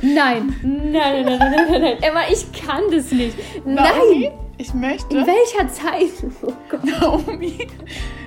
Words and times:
Nein, 0.00 0.54
nein, 0.62 0.92
nein, 0.92 1.24
nein, 1.24 1.38
nein, 1.38 1.66
nein, 1.70 1.82
nein. 1.82 2.02
Emma, 2.02 2.20
ich 2.30 2.52
kann 2.52 2.82
das 2.88 3.10
nicht. 3.10 3.36
Naomi, 3.66 4.28
Nein. 4.28 4.38
ich 4.56 4.72
möchte. 4.72 5.16
In 5.16 5.26
welcher 5.26 5.68
Zeit? 5.68 6.12
Oh 6.40 6.52
Gott. 6.68 6.84
Naomi, 6.84 7.66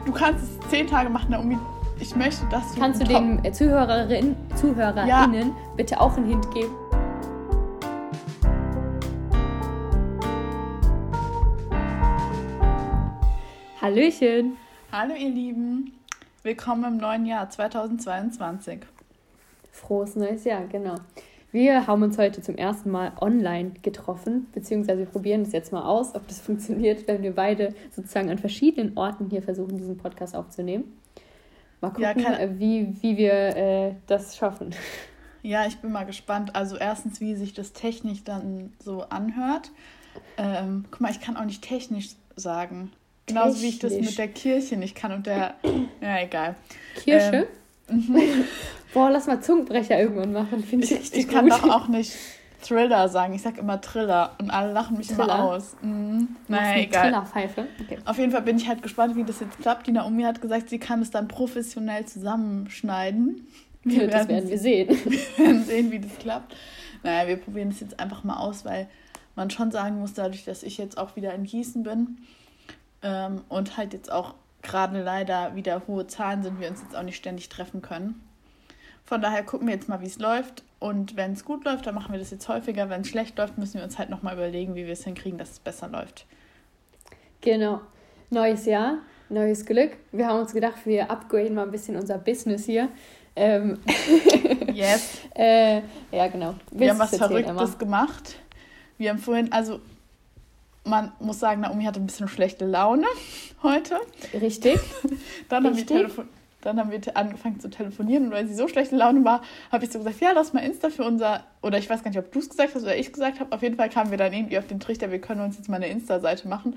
du 0.05 0.11
kannst 0.11 0.43
es 0.43 0.69
zehn 0.69 0.85
Tage 0.85 1.09
machen, 1.09 1.31
Naomi. 1.31 1.57
Ich 2.01 2.13
möchte, 2.13 2.45
dass 2.51 2.73
du. 2.73 2.79
Kannst 2.81 3.01
du 3.01 3.05
den 3.05 3.43
äh, 3.45 3.53
Zuhörerinnen, 3.53 4.35
ZuhörerInnen 4.59 5.53
bitte 5.77 6.01
auch 6.01 6.17
einen 6.17 6.27
Hint 6.27 6.51
geben? 6.51 6.75
Hallöchen. 13.81 14.57
Hallo, 14.91 15.13
ihr 15.15 15.29
Lieben. 15.29 15.93
Willkommen 16.43 16.83
im 16.83 16.97
neuen 16.97 17.25
Jahr 17.25 17.49
2022. 17.49 18.79
Frohes 19.71 20.17
neues 20.17 20.43
Jahr, 20.43 20.65
genau. 20.65 20.95
Wir 21.51 21.85
haben 21.87 22.01
uns 22.03 22.17
heute 22.17 22.41
zum 22.41 22.55
ersten 22.55 22.91
Mal 22.91 23.11
online 23.19 23.71
getroffen, 23.81 24.47
beziehungsweise 24.53 24.99
wir 24.99 25.05
probieren 25.05 25.43
das 25.43 25.51
jetzt 25.51 25.73
mal 25.73 25.83
aus, 25.83 26.15
ob 26.15 26.27
das 26.27 26.39
funktioniert, 26.47 27.07
wenn 27.07 27.21
wir 27.23 27.35
beide 27.35 27.73
sozusagen 27.93 28.29
an 28.29 28.37
verschiedenen 28.37 28.97
Orten 28.97 29.29
hier 29.29 29.41
versuchen, 29.41 29.77
diesen 29.77 29.97
Podcast 29.97 30.35
aufzunehmen. 30.35 30.85
Mal 31.81 31.91
Ja, 31.99 32.13
gucken, 32.13 32.23
kann- 32.31 32.39
äh, 32.39 32.59
wie, 32.59 32.95
wie 33.01 33.17
wir 33.17 33.33
äh, 33.33 33.95
das 34.07 34.37
schaffen. 34.37 34.73
Ja, 35.43 35.65
ich 35.65 35.77
bin 35.79 35.91
mal 35.91 36.05
gespannt. 36.05 36.55
Also, 36.55 36.77
erstens, 36.77 37.19
wie 37.19 37.35
sich 37.35 37.53
das 37.53 37.73
technisch 37.73 38.23
dann 38.23 38.73
so 38.77 39.01
anhört. 39.09 39.71
Ähm, 40.37 40.85
guck 40.91 41.01
mal, 41.01 41.09
ich 41.11 41.19
kann 41.19 41.35
auch 41.35 41.45
nicht 41.45 41.63
technisch 41.63 42.09
sagen. 42.35 42.91
Genauso 43.25 43.61
wie 43.63 43.69
ich 43.69 43.79
das 43.79 43.91
Technisch. 43.93 44.09
mit 44.11 44.17
der 44.19 44.27
Kirche 44.27 44.77
nicht 44.77 44.95
kann 44.95 45.11
und 45.11 45.25
der. 45.25 45.55
Ja, 46.01 46.19
egal. 46.21 46.55
Kirsche? 46.95 47.47
Ähm, 47.89 48.15
Boah, 48.93 49.09
lass 49.09 49.27
mal 49.27 49.41
Zungenbrecher 49.41 49.99
irgendwann 49.99 50.33
machen, 50.33 50.63
finde 50.63 50.85
ich 50.85 50.91
Ich, 50.91 50.99
richtig 50.99 51.19
ich 51.21 51.27
kann 51.27 51.47
gut. 51.49 51.53
doch 51.53 51.69
auch 51.69 51.87
nicht 51.87 52.13
Thriller 52.61 53.09
sagen. 53.09 53.33
Ich 53.33 53.41
sag 53.41 53.57
immer 53.57 53.79
Thriller 53.81 54.35
und 54.39 54.51
alle 54.51 54.71
lachen 54.71 54.97
mich 54.97 55.09
immer 55.09 55.25
Thriller? 55.25 55.43
aus. 55.43 55.75
Mhm. 55.81 56.35
Naja, 56.47 56.83
egal. 56.83 57.03
Trillerpfeife. 57.03 57.67
Okay. 57.81 57.97
Auf 58.05 58.17
jeden 58.17 58.31
Fall 58.31 58.41
bin 58.41 58.57
ich 58.57 58.67
halt 58.67 58.81
gespannt, 58.83 59.15
wie 59.15 59.23
das 59.23 59.39
jetzt 59.39 59.59
klappt. 59.59 59.87
Die 59.87 59.91
Naomi 59.91 60.23
hat 60.23 60.41
gesagt, 60.41 60.69
sie 60.69 60.79
kann 60.79 61.01
es 61.01 61.11
dann 61.11 61.27
professionell 61.27 62.05
zusammenschneiden. 62.05 63.47
Wir 63.83 64.07
das 64.09 64.27
werden 64.27 64.49
wir 64.49 64.57
sehen. 64.59 64.89
wir 65.05 65.45
werden 65.45 65.63
sehen, 65.63 65.91
wie 65.91 65.99
das 65.99 66.17
klappt. 66.19 66.55
Naja, 67.03 67.27
wir 67.27 67.37
probieren 67.37 67.69
es 67.69 67.79
jetzt 67.79 67.99
einfach 67.99 68.23
mal 68.23 68.37
aus, 68.37 68.63
weil 68.63 68.87
man 69.35 69.49
schon 69.49 69.71
sagen 69.71 69.99
muss, 69.99 70.13
dadurch, 70.13 70.45
dass 70.45 70.61
ich 70.61 70.77
jetzt 70.77 70.97
auch 70.97 71.15
wieder 71.15 71.33
in 71.33 71.45
Gießen 71.45 71.83
bin 71.83 72.17
ähm, 73.01 73.41
und 73.49 73.77
halt 73.77 73.93
jetzt 73.93 74.11
auch 74.11 74.35
gerade 74.61 75.01
leider 75.01 75.55
wieder 75.55 75.81
hohe 75.87 76.05
Zahlen 76.05 76.43
sind, 76.43 76.59
wir 76.59 76.69
uns 76.69 76.81
jetzt 76.81 76.95
auch 76.95 77.01
nicht 77.03 77.15
ständig 77.15 77.49
treffen 77.49 77.81
können. 77.81 78.21
Von 79.11 79.21
daher 79.21 79.43
gucken 79.43 79.67
wir 79.67 79.73
jetzt 79.73 79.89
mal, 79.89 79.99
wie 79.99 80.05
es 80.05 80.19
läuft. 80.19 80.63
Und 80.79 81.17
wenn 81.17 81.33
es 81.33 81.43
gut 81.43 81.65
läuft, 81.65 81.85
dann 81.85 81.93
machen 81.95 82.13
wir 82.13 82.19
das 82.19 82.31
jetzt 82.31 82.47
häufiger. 82.47 82.89
Wenn 82.89 83.01
es 83.01 83.09
schlecht 83.09 83.37
läuft, 83.37 83.57
müssen 83.57 83.73
wir 83.73 83.83
uns 83.83 83.99
halt 83.99 84.09
nochmal 84.09 84.35
überlegen, 84.35 84.73
wie 84.73 84.85
wir 84.85 84.93
es 84.93 85.03
hinkriegen, 85.03 85.37
dass 85.37 85.51
es 85.51 85.59
besser 85.59 85.89
läuft. 85.89 86.25
Genau. 87.41 87.81
Neues 88.29 88.65
Jahr, 88.65 88.99
neues 89.27 89.65
Glück. 89.65 89.97
Wir 90.13 90.27
haben 90.27 90.39
uns 90.39 90.53
gedacht, 90.53 90.85
wir 90.85 91.11
upgraden 91.11 91.55
mal 91.55 91.63
ein 91.63 91.71
bisschen 91.71 91.97
unser 91.97 92.17
Business 92.19 92.63
hier. 92.63 92.87
Ähm, 93.35 93.79
Yes. 94.73 95.19
äh, 95.35 95.81
ja, 96.13 96.27
genau. 96.31 96.55
Wir 96.71 96.91
haben 96.91 96.99
was 96.99 97.11
Willst 97.11 97.25
Verrücktes 97.25 97.77
gemacht. 97.77 98.37
Wir 98.97 99.09
haben 99.09 99.19
vorhin, 99.19 99.51
also 99.51 99.81
man 100.85 101.11
muss 101.19 101.41
sagen, 101.41 101.59
Naomi 101.59 101.83
hatte 101.83 101.99
ein 101.99 102.05
bisschen 102.05 102.29
schlechte 102.29 102.65
Laune 102.65 103.07
heute. 103.61 103.95
Emma? 104.31 104.45
Richtig. 104.45 104.79
Dann 105.49 105.65
haben, 105.65 105.75
wir 105.75 105.81
Richtig? 105.81 106.25
Dann 106.61 106.79
haben 106.79 106.91
wir 106.91 106.99
angefangen 107.15 107.59
zu 107.59 107.69
telefonieren 107.69 108.25
und 108.25 108.31
weil 108.31 108.47
sie 108.47 108.55
so 108.55 108.67
schlechte 108.67 108.95
Laune 108.95 109.23
war, 109.25 109.41
habe 109.71 109.85
ich 109.85 109.91
so 109.91 109.99
gesagt, 109.99 110.21
ja, 110.21 110.31
lass 110.33 110.53
mal 110.53 110.63
Insta 110.63 110.89
für 110.89 111.03
unser, 111.03 111.43
oder 111.61 111.77
ich 111.77 111.89
weiß 111.89 112.03
gar 112.03 112.09
nicht, 112.09 112.19
ob 112.19 112.31
du 112.31 112.39
es 112.39 112.49
gesagt 112.49 112.75
hast 112.75 112.83
oder 112.83 112.95
ich 112.95 113.11
gesagt 113.11 113.39
habe, 113.39 113.53
auf 113.53 113.61
jeden 113.61 113.75
Fall 113.75 113.89
kamen 113.89 114.11
wir 114.11 114.17
dann 114.17 114.33
irgendwie 114.33 114.57
auf 114.57 114.67
den 114.67 114.79
Trichter, 114.79 115.11
wir 115.11 115.19
können 115.19 115.41
uns 115.41 115.57
jetzt 115.57 115.69
mal 115.69 115.77
eine 115.77 115.87
Insta-Seite 115.87 116.47
machen. 116.47 116.75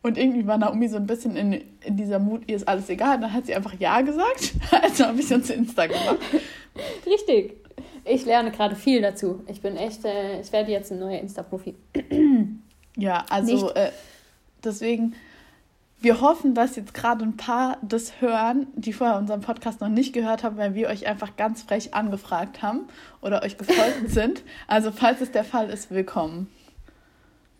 Und 0.00 0.16
irgendwie 0.16 0.46
war 0.46 0.58
Naomi 0.58 0.88
so 0.88 0.96
ein 0.96 1.06
bisschen 1.06 1.36
in, 1.36 1.60
in 1.84 1.96
dieser 1.96 2.20
Mut, 2.20 2.42
ihr 2.46 2.54
ist 2.54 2.68
alles 2.68 2.88
egal. 2.88 3.18
Dann 3.20 3.32
hat 3.32 3.46
sie 3.46 3.54
einfach 3.54 3.74
Ja 3.78 4.00
gesagt. 4.00 4.52
Also 4.70 5.06
habe 5.06 5.20
ich 5.20 5.32
uns 5.32 5.50
Insta 5.50 5.86
gemacht. 5.86 6.18
Richtig. 7.04 7.54
Ich 8.04 8.24
lerne 8.24 8.52
gerade 8.52 8.76
viel 8.76 9.02
dazu. 9.02 9.42
Ich 9.48 9.60
bin 9.60 9.76
echt, 9.76 10.04
äh, 10.04 10.40
ich 10.40 10.52
werde 10.52 10.70
jetzt 10.70 10.92
ein 10.92 11.00
neuer 11.00 11.18
Insta-Profi. 11.18 11.74
Ja, 12.96 13.24
also 13.28 13.72
äh, 13.74 13.90
deswegen, 14.64 15.14
wir 16.00 16.20
hoffen, 16.20 16.54
dass 16.54 16.76
jetzt 16.76 16.94
gerade 16.94 17.24
ein 17.24 17.36
paar 17.36 17.78
das 17.82 18.20
hören, 18.20 18.68
die 18.74 18.92
vorher 18.92 19.16
unseren 19.18 19.40
Podcast 19.40 19.80
noch 19.80 19.88
nicht 19.88 20.12
gehört 20.12 20.44
haben, 20.44 20.56
weil 20.56 20.74
wir 20.74 20.88
euch 20.88 21.06
einfach 21.06 21.36
ganz 21.36 21.62
frech 21.62 21.94
angefragt 21.94 22.62
haben 22.62 22.88
oder 23.20 23.42
euch 23.42 23.58
gefolgt 23.58 24.02
sind. 24.08 24.42
Also 24.68 24.92
falls 24.92 25.20
es 25.20 25.32
der 25.32 25.44
Fall 25.44 25.70
ist, 25.70 25.90
willkommen. 25.90 26.48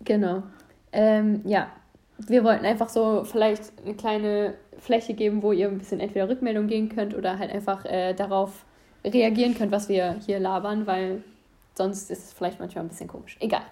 Genau. 0.04 0.44
Ähm, 0.93 1.43
ja, 1.44 1.69
wir 2.19 2.44
wollten 2.44 2.65
einfach 2.65 2.88
so 2.88 3.25
vielleicht 3.25 3.72
eine 3.84 3.94
kleine 3.94 4.55
Fläche 4.78 5.15
geben, 5.15 5.43
wo 5.43 5.53
ihr 5.53 5.69
ein 5.69 5.78
bisschen 5.78 5.99
entweder 5.99 6.28
Rückmeldung 6.28 6.69
geben 6.69 6.88
könnt 6.88 7.15
oder 7.16 7.38
halt 7.38 7.50
einfach 7.50 7.84
äh, 7.84 8.15
darauf 8.15 8.65
reagieren 9.05 9.55
könnt, 9.55 9.72
was 9.72 9.88
wir 9.88 10.16
hier 10.25 10.38
labern, 10.38 10.87
weil 10.87 11.22
sonst 11.75 12.10
ist 12.10 12.25
es 12.25 12.32
vielleicht 12.32 12.60
manchmal 12.60 12.84
ein 12.84 12.88
bisschen 12.88 13.09
komisch. 13.09 13.37
Egal. 13.41 13.62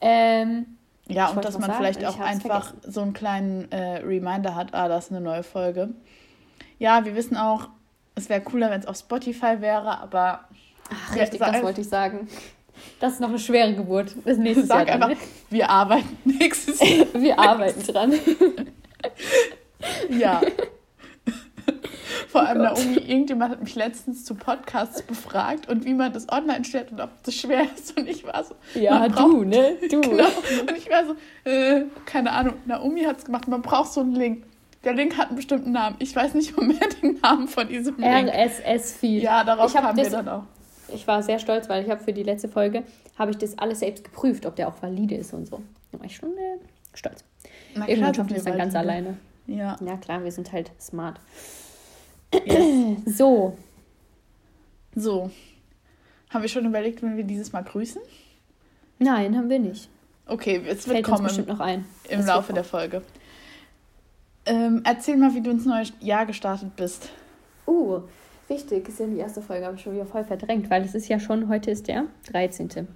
Ähm, 0.00 0.75
Ja, 1.08 1.30
Ich 1.30 1.36
und 1.36 1.44
dass 1.44 1.54
man 1.58 1.70
sagen 1.70 1.76
vielleicht 1.78 2.04
auch 2.04 2.18
einfach 2.18 2.74
so 2.82 3.00
einen 3.00 3.12
kleinen 3.12 3.70
äh, 3.70 3.98
Reminder 3.98 4.54
hat, 4.54 4.74
ah, 4.74 4.88
das 4.88 5.06
ist 5.06 5.12
eine 5.12 5.20
neue 5.20 5.42
Folge. 5.42 5.90
Ja, 6.78 7.04
wir 7.04 7.14
wissen 7.14 7.36
auch, 7.36 7.68
es 8.14 8.28
wäre 8.28 8.40
cooler, 8.40 8.70
wenn 8.70 8.80
es 8.80 8.86
auf 8.86 8.96
Spotify 8.96 9.60
wäre, 9.60 9.98
aber 9.98 10.40
ach, 10.90 11.14
richtig, 11.14 11.38
das 11.40 11.62
wollte 11.62 11.80
ich 11.82 11.88
sagen. 11.88 12.28
Das 13.00 13.14
ist 13.14 13.20
noch 13.20 13.28
eine 13.28 13.38
schwere 13.38 13.74
Geburt. 13.74 14.22
Bis 14.24 14.36
nächstes 14.38 14.68
sag 14.68 14.88
Jahr 14.88 14.98
dann, 14.98 15.10
einfach, 15.10 15.24
wir 15.50 15.70
arbeiten 15.70 16.18
nächstes 16.24 16.80
Jahr. 16.80 17.06
Wir 17.14 17.38
arbeiten 17.38 17.82
dran. 17.82 18.12
Ja. 20.10 20.40
Vor 22.38 22.46
allem 22.48 22.60
Oh. 22.60 22.64
Naomi, 22.64 22.96
irgendjemand 22.98 23.52
hat 23.52 23.60
mich 23.62 23.74
letztens 23.74 24.24
zu 24.24 24.34
Podcasts 24.34 25.02
befragt 25.02 25.68
und 25.68 25.84
wie 25.84 25.94
man 25.94 26.12
das 26.12 26.28
online 26.30 26.64
stellt 26.64 26.92
und 26.92 27.00
ob 27.00 27.10
das 27.22 27.34
schwer 27.34 27.62
ist. 27.76 27.96
Und 27.98 28.08
ich 28.08 28.24
war 28.24 28.44
so, 28.44 28.54
Ja, 28.74 29.08
du, 29.08 29.44
ne? 29.44 29.76
Du. 29.90 30.00
genau. 30.00 30.24
Und 30.60 30.76
ich 30.76 30.88
war 30.90 31.04
so, 31.06 31.50
äh, 31.50 31.84
keine 32.04 32.32
Ahnung, 32.32 32.54
Naomi 32.66 33.02
hat 33.04 33.18
es 33.18 33.24
gemacht, 33.24 33.48
man 33.48 33.62
braucht 33.62 33.92
so 33.92 34.00
einen 34.00 34.14
Link. 34.14 34.44
Der 34.84 34.92
Link 34.94 35.16
hat 35.16 35.28
einen 35.28 35.36
bestimmten 35.36 35.72
Namen. 35.72 35.96
Ich 35.98 36.14
weiß 36.14 36.34
nicht 36.34 36.56
mehr 36.60 36.76
den 37.02 37.18
Namen 37.20 37.48
von 37.48 37.66
diesem 37.68 37.96
Link. 37.96 38.28
RSS-Feed. 38.28 39.22
Ja, 39.22 39.42
darauf 39.42 39.70
Ich 39.70 39.76
hab 39.76 39.84
kamen 39.84 39.96
wir 39.96 40.10
dann 40.10 40.28
auch. 40.28 40.42
Ich 40.94 41.06
war 41.08 41.22
sehr 41.22 41.40
stolz, 41.40 41.68
weil 41.68 41.82
ich 41.84 41.90
habe 41.90 42.00
für 42.04 42.12
die 42.12 42.22
letzte 42.22 42.48
Folge, 42.48 42.84
habe 43.18 43.32
ich 43.32 43.38
das 43.38 43.58
alles 43.58 43.80
selbst 43.80 44.04
geprüft, 44.04 44.46
ob 44.46 44.54
der 44.54 44.68
auch 44.68 44.80
valide 44.80 45.16
ist 45.16 45.32
und 45.34 45.46
so. 45.46 45.60
Da 45.90 45.98
war 45.98 46.06
ich 46.06 46.14
schon 46.14 46.28
äh, 46.30 46.58
stolz. 46.94 47.24
Na, 47.74 47.88
Irgendwann 47.88 48.14
schafft 48.14 48.28
sind 48.28 48.38
es 48.38 48.44
wir 48.44 48.52
dann 48.52 48.58
ganz 48.60 48.74
alleine. 48.76 49.16
Ja. 49.48 49.76
Ja 49.84 49.96
klar, 49.96 50.22
wir 50.22 50.30
sind 50.30 50.52
halt 50.52 50.70
smart. 50.80 51.18
Yes. 52.34 53.02
So, 53.06 53.56
So. 54.94 55.30
Haben 56.30 56.42
wir 56.42 56.48
schon 56.48 56.66
überlegt, 56.66 57.02
wenn 57.02 57.16
wir 57.16 57.24
dieses 57.24 57.52
Mal 57.52 57.62
grüßen? 57.62 58.02
nein, 58.98 59.36
haben 59.36 59.48
wir 59.50 59.58
nicht. 59.58 59.88
Okay, 60.26 60.56
es 60.66 60.86
wird 60.86 60.96
Fällt 60.96 61.06
uns 61.06 61.06
kommen 61.06 61.24
bestimmt 61.24 61.48
noch 61.48 61.60
ein. 61.60 61.84
im 62.08 62.18
wird 62.18 62.28
Laufe 62.28 62.52
der 62.52 62.64
Folge. 62.64 63.02
Ähm, 64.44 64.82
erzähl 64.84 65.16
mal, 65.16 65.34
wie 65.34 65.40
du 65.40 65.50
ins 65.50 65.66
neue 65.66 65.84
Jahr 66.00 66.26
gestartet 66.26 66.74
bist. 66.76 67.10
Uh, 67.66 68.00
richtig, 68.48 68.88
ist 68.88 68.98
ja 69.00 69.06
die 69.06 69.18
erste 69.18 69.42
Folge, 69.42 69.66
habe 69.66 69.76
ich 69.76 69.82
schon 69.82 69.94
wieder 69.94 70.06
voll 70.06 70.24
verdrängt, 70.24 70.70
weil 70.70 70.82
es 70.82 70.94
ist 70.94 71.08
ja 71.08 71.20
schon, 71.20 71.48
heute 71.48 71.70
ist 71.70 71.88
der 71.88 72.04
13. 72.32 72.88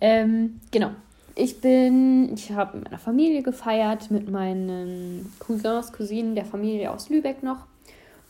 Ähm, 0.00 0.60
genau. 0.70 0.90
Ich 1.34 1.60
bin, 1.60 2.34
ich 2.34 2.50
habe 2.52 2.76
mit 2.78 2.86
meiner 2.86 2.98
Familie 2.98 3.42
gefeiert, 3.42 4.10
mit 4.10 4.28
meinen 4.28 5.32
Cousins, 5.38 5.92
Cousinen 5.92 6.34
der 6.34 6.44
Familie 6.44 6.90
aus 6.90 7.08
Lübeck 7.08 7.42
noch 7.42 7.66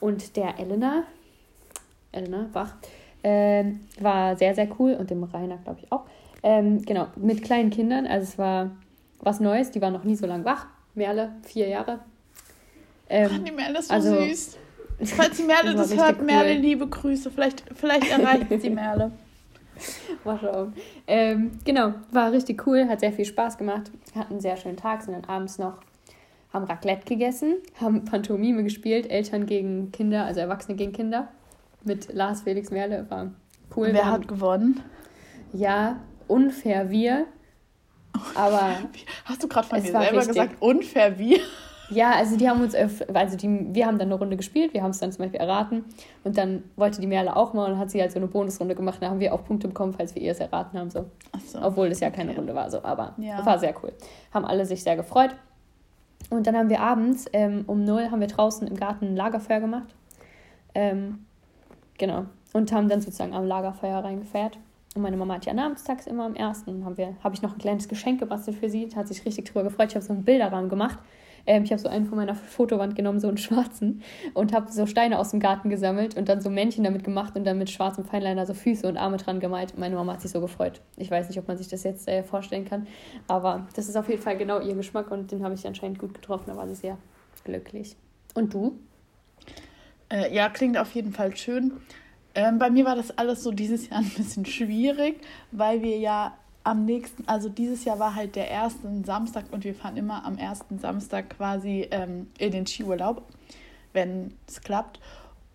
und 0.00 0.36
der 0.36 0.58
Elena, 0.58 1.04
Elena 2.12 2.48
Bach, 2.52 2.74
ähm, 3.24 3.80
war 4.00 4.36
sehr, 4.36 4.54
sehr 4.54 4.68
cool 4.78 4.94
und 4.94 5.10
dem 5.10 5.24
Rainer, 5.24 5.58
glaube 5.58 5.80
ich, 5.82 5.90
auch. 5.92 6.04
Ähm, 6.42 6.82
genau, 6.82 7.08
mit 7.16 7.42
kleinen 7.42 7.70
Kindern, 7.70 8.06
also 8.06 8.24
es 8.24 8.38
war 8.38 8.70
was 9.20 9.40
Neues, 9.40 9.70
die 9.72 9.80
waren 9.80 9.92
noch 9.92 10.04
nie 10.04 10.14
so 10.14 10.26
lang 10.26 10.44
wach. 10.44 10.66
Merle, 10.94 11.32
vier 11.42 11.68
Jahre. 11.68 11.98
Ach, 11.98 13.10
Ähm, 13.10 13.44
die 13.44 13.50
Merle 13.52 13.78
ist 13.78 13.88
so 13.88 13.94
also- 13.94 14.16
süß. 14.24 14.56
Falls 15.16 15.36
die 15.36 15.44
Merle 15.44 15.74
Das 15.76 15.90
das 15.90 15.98
hört, 15.98 16.22
Merle, 16.22 16.54
cool. 16.54 16.60
liebe 16.60 16.86
Grüße. 16.86 17.30
Vielleicht, 17.30 17.64
vielleicht 17.74 18.10
erreicht 18.10 18.46
sie 18.60 18.70
Merle. 18.70 19.12
Mal 20.24 20.38
schauen. 20.40 20.72
Ähm, 21.06 21.52
genau, 21.64 21.92
war 22.10 22.32
richtig 22.32 22.66
cool, 22.66 22.88
hat 22.88 22.98
sehr 23.00 23.12
viel 23.12 23.24
Spaß 23.24 23.58
gemacht. 23.58 23.90
Hatten 24.16 24.32
einen 24.34 24.40
sehr 24.40 24.56
schönen 24.56 24.76
Tag, 24.76 25.02
sind 25.02 25.14
dann 25.14 25.24
abends 25.24 25.58
noch, 25.58 25.74
haben 26.52 26.64
Raclette 26.64 27.04
gegessen, 27.06 27.56
haben 27.80 28.04
Pantomime 28.04 28.64
gespielt, 28.64 29.10
Eltern 29.10 29.46
gegen 29.46 29.92
Kinder, 29.92 30.24
also 30.24 30.40
Erwachsene 30.40 30.76
gegen 30.76 30.92
Kinder. 30.92 31.28
Mit 31.84 32.12
Lars 32.12 32.42
Felix 32.42 32.70
Merle, 32.70 33.06
war 33.08 33.30
cool. 33.76 33.88
Wir 33.88 33.94
Wer 33.94 34.10
hat 34.10 34.28
gewonnen? 34.28 34.80
Ja, 35.52 36.00
unfair 36.26 36.90
wir. 36.90 37.26
Aber 38.34 38.78
Hast 39.24 39.42
du 39.42 39.48
gerade 39.48 39.68
von 39.68 39.78
war 39.78 39.84
selber 39.84 40.18
richtig. 40.18 40.28
gesagt, 40.28 40.56
unfair 40.60 41.18
wie? 41.18 41.40
Ja, 41.90 42.12
also 42.12 42.36
die 42.36 42.48
haben 42.48 42.60
uns, 42.60 42.74
also 42.74 43.36
die, 43.36 43.74
wir 43.74 43.86
haben 43.86 43.98
dann 43.98 44.08
eine 44.08 44.14
Runde 44.16 44.36
gespielt, 44.36 44.74
wir 44.74 44.82
haben 44.82 44.90
es 44.90 44.98
dann 44.98 45.10
zum 45.10 45.24
Beispiel 45.24 45.40
erraten 45.40 45.84
und 46.22 46.36
dann 46.36 46.64
wollte 46.76 47.00
die 47.00 47.06
Merle 47.06 47.34
auch 47.34 47.54
mal 47.54 47.72
und 47.72 47.78
hat 47.78 47.90
sie 47.90 48.00
halt 48.00 48.12
so 48.12 48.18
eine 48.18 48.26
Bonusrunde 48.26 48.74
gemacht, 48.74 48.98
da 49.00 49.08
haben 49.08 49.20
wir 49.20 49.32
auch 49.32 49.44
Punkte 49.44 49.68
bekommen, 49.68 49.94
falls 49.94 50.14
wir 50.14 50.20
ihr 50.20 50.32
es 50.32 50.40
erraten 50.40 50.78
haben, 50.78 50.90
so. 50.90 51.06
so. 51.46 51.62
Obwohl 51.62 51.86
es 51.86 52.00
ja 52.00 52.10
keine 52.10 52.30
okay. 52.30 52.40
Runde 52.40 52.54
war, 52.54 52.70
so, 52.70 52.82
aber 52.84 53.14
ja. 53.16 53.44
war 53.44 53.58
sehr 53.58 53.74
cool. 53.82 53.92
Haben 54.34 54.44
alle 54.44 54.66
sich 54.66 54.82
sehr 54.82 54.96
gefreut. 54.96 55.34
Und 56.30 56.46
dann 56.46 56.56
haben 56.56 56.68
wir 56.68 56.80
abends 56.80 57.26
ähm, 57.32 57.64
um 57.66 57.84
null 57.84 58.10
haben 58.10 58.20
wir 58.20 58.28
draußen 58.28 58.66
im 58.66 58.76
Garten 58.76 59.06
ein 59.06 59.16
Lagerfeuer 59.16 59.60
gemacht. 59.60 59.94
Ähm, 60.74 61.24
genau. 61.96 62.26
Und 62.52 62.72
haben 62.72 62.88
dann 62.88 63.00
sozusagen 63.00 63.34
am 63.34 63.46
Lagerfeuer 63.46 64.04
reingefeiert. 64.04 64.58
Und 64.94 65.02
meine 65.02 65.16
Mama 65.16 65.34
hat 65.34 65.46
ja 65.46 65.54
namenstags 65.54 66.06
immer 66.06 66.24
am 66.24 66.34
ersten. 66.34 66.84
Habe 66.84 67.14
hab 67.22 67.34
ich 67.34 67.42
noch 67.42 67.52
ein 67.52 67.58
kleines 67.58 67.88
Geschenk 67.88 68.20
gebastelt 68.20 68.58
für 68.58 68.68
sie. 68.68 68.88
Hat 68.94 69.08
sich 69.08 69.24
richtig 69.24 69.46
drüber 69.46 69.64
gefreut. 69.64 69.88
Ich 69.90 69.94
habe 69.94 70.04
so 70.04 70.12
einen 70.12 70.24
Bilderrahmen 70.24 70.68
gemacht 70.68 70.98
ähm, 71.48 71.64
ich 71.64 71.72
habe 71.72 71.80
so 71.80 71.88
einen 71.88 72.04
von 72.04 72.18
meiner 72.18 72.34
Fotowand 72.34 72.94
genommen, 72.94 73.18
so 73.20 73.26
einen 73.26 73.38
schwarzen, 73.38 74.02
und 74.34 74.52
habe 74.52 74.70
so 74.70 74.86
Steine 74.86 75.18
aus 75.18 75.30
dem 75.30 75.40
Garten 75.40 75.70
gesammelt 75.70 76.16
und 76.16 76.28
dann 76.28 76.42
so 76.42 76.50
Männchen 76.50 76.84
damit 76.84 77.02
gemacht 77.02 77.34
und 77.36 77.44
dann 77.44 77.58
mit 77.58 77.70
schwarzem 77.70 78.04
Feinliner 78.04 78.44
so 78.46 78.52
Füße 78.52 78.86
und 78.86 78.98
Arme 78.98 79.16
dran 79.16 79.40
gemalt. 79.40 79.76
Meine 79.78 79.96
Mama 79.96 80.12
hat 80.12 80.20
sich 80.20 80.30
so 80.30 80.40
gefreut. 80.40 80.82
Ich 80.98 81.10
weiß 81.10 81.28
nicht, 81.28 81.38
ob 81.38 81.48
man 81.48 81.56
sich 81.56 81.68
das 81.68 81.82
jetzt 81.82 82.06
äh, 82.06 82.22
vorstellen 82.22 82.66
kann, 82.66 82.86
aber 83.26 83.66
das 83.74 83.88
ist 83.88 83.96
auf 83.96 84.08
jeden 84.08 84.22
Fall 84.22 84.36
genau 84.36 84.60
ihr 84.60 84.74
Geschmack 84.74 85.10
und 85.10 85.32
den 85.32 85.42
habe 85.42 85.54
ich 85.54 85.66
anscheinend 85.66 85.98
gut 85.98 86.12
getroffen. 86.14 86.44
Da 86.48 86.56
war 86.56 86.68
sie 86.68 86.74
sehr 86.74 86.98
glücklich. 87.44 87.96
Und 88.34 88.52
du? 88.52 88.78
Äh, 90.10 90.34
ja, 90.34 90.50
klingt 90.50 90.76
auf 90.76 90.94
jeden 90.94 91.12
Fall 91.12 91.34
schön. 91.34 91.72
Ähm, 92.34 92.58
bei 92.58 92.68
mir 92.68 92.84
war 92.84 92.94
das 92.94 93.16
alles 93.16 93.42
so 93.42 93.52
dieses 93.52 93.88
Jahr 93.88 94.00
ein 94.00 94.10
bisschen 94.16 94.44
schwierig, 94.44 95.20
weil 95.50 95.82
wir 95.82 95.98
ja 95.98 96.36
am 96.64 96.84
nächsten, 96.84 97.26
also 97.26 97.48
dieses 97.48 97.84
Jahr 97.84 97.98
war 97.98 98.14
halt 98.14 98.36
der 98.36 98.48
erste 98.48 98.88
Samstag 99.04 99.46
und 99.50 99.64
wir 99.64 99.74
fahren 99.74 99.96
immer 99.96 100.24
am 100.24 100.36
ersten 100.38 100.78
Samstag 100.78 101.30
quasi 101.30 101.88
ähm, 101.90 102.28
in 102.38 102.52
den 102.52 102.66
Skiurlaub, 102.66 103.22
wenn 103.92 104.34
es 104.46 104.60
klappt. 104.60 105.00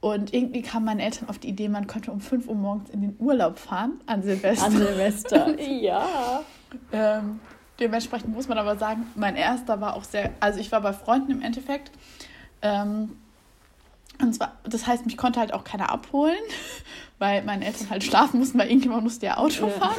Und 0.01 0.33
irgendwie 0.33 0.61
kamen 0.61 0.85
meine 0.85 1.03
Eltern 1.03 1.29
auf 1.29 1.39
die 1.39 1.47
Idee, 1.47 1.69
man 1.69 1.87
könnte 1.87 2.11
um 2.11 2.19
5 2.19 2.47
Uhr 2.47 2.55
morgens 2.55 2.89
in 2.89 3.01
den 3.01 3.15
Urlaub 3.19 3.57
fahren, 3.57 4.01
an 4.05 4.21
Silvester. 4.21 4.65
An 4.65 4.71
Silvester, 4.73 5.61
ja. 5.61 6.43
ähm, 6.91 7.39
dementsprechend 7.79 8.33
muss 8.33 8.49
man 8.49 8.57
aber 8.57 8.75
sagen, 8.75 9.07
mein 9.15 9.35
erster 9.35 9.79
war 9.79 9.95
auch 9.95 10.03
sehr, 10.03 10.31
also 10.39 10.59
ich 10.59 10.71
war 10.73 10.81
bei 10.81 10.91
Freunden 10.91 11.31
im 11.31 11.41
Endeffekt. 11.41 11.91
Ähm, 12.61 13.17
und 14.21 14.33
zwar, 14.33 14.57
das 14.63 14.87
heißt, 14.87 15.05
mich 15.05 15.15
konnte 15.17 15.39
halt 15.39 15.53
auch 15.53 15.63
keiner 15.63 15.89
abholen, 15.89 16.35
weil 17.19 17.43
meine 17.43 17.65
Eltern 17.65 17.89
halt 17.89 18.03
schlafen 18.03 18.39
mussten, 18.39 18.59
weil 18.59 18.67
irgendjemand 18.67 19.03
musste 19.03 19.27
ja 19.27 19.37
Auto 19.37 19.67
ja. 19.67 19.95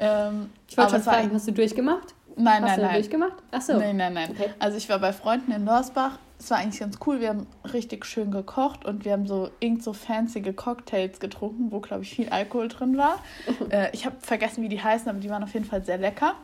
Ähm, 0.00 0.50
ich 0.68 0.76
wollte 0.76 0.92
schon 0.92 1.02
fragen, 1.02 1.30
hast 1.32 1.46
du 1.46 1.52
durchgemacht? 1.52 2.14
Nein, 2.36 2.62
hast 2.62 2.70
nein, 2.70 2.76
du 2.76 2.86
nein. 2.86 2.94
durchgemacht? 2.94 3.34
Achso. 3.50 3.78
Nein, 3.78 3.96
nein, 3.96 4.14
nein. 4.14 4.30
Okay. 4.30 4.50
Also 4.58 4.78
ich 4.78 4.88
war 4.88 4.98
bei 4.98 5.12
Freunden 5.12 5.52
in 5.52 5.64
Lorsbach. 5.64 6.18
Es 6.38 6.50
war 6.50 6.58
eigentlich 6.58 6.80
ganz 6.80 6.98
cool. 7.06 7.20
Wir 7.20 7.28
haben 7.28 7.46
richtig 7.74 8.06
schön 8.06 8.30
gekocht 8.30 8.86
und 8.86 9.04
wir 9.04 9.12
haben 9.12 9.26
so 9.26 9.50
irgend 9.60 9.82
so 9.82 9.92
fancy 9.92 10.40
Cocktails 10.40 11.20
getrunken, 11.20 11.70
wo, 11.70 11.80
glaube 11.80 12.02
ich, 12.02 12.14
viel 12.14 12.30
Alkohol 12.30 12.68
drin 12.68 12.96
war. 12.96 13.18
äh, 13.70 13.90
ich 13.92 14.06
habe 14.06 14.16
vergessen, 14.20 14.62
wie 14.62 14.70
die 14.70 14.82
heißen, 14.82 15.08
aber 15.08 15.18
die 15.18 15.28
waren 15.28 15.42
auf 15.42 15.52
jeden 15.52 15.66
Fall 15.66 15.84
sehr 15.84 15.98
lecker. 15.98 16.34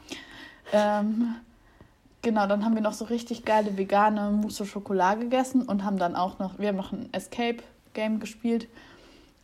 Ähm, 0.72 1.36
genau, 2.20 2.46
dann 2.46 2.62
haben 2.64 2.74
wir 2.74 2.82
noch 2.82 2.92
so 2.92 3.06
richtig 3.06 3.46
geile 3.46 3.78
vegane 3.78 4.30
Mousse 4.32 4.66
Schokolade 4.66 5.20
gegessen 5.20 5.62
und 5.62 5.82
haben 5.82 5.98
dann 5.98 6.14
auch 6.14 6.38
noch, 6.38 6.58
wir 6.58 6.68
haben 6.68 6.76
noch 6.76 6.92
ein 6.92 7.08
Escape-Game 7.12 8.20
gespielt. 8.20 8.68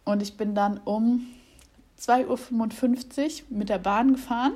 Und 0.04 0.20
ich 0.20 0.36
bin 0.36 0.54
dann 0.54 0.80
um 0.84 1.26
2.55 2.00 3.42
Uhr 3.50 3.56
mit 3.58 3.68
der 3.68 3.78
Bahn 3.78 4.14
gefahren, 4.14 4.54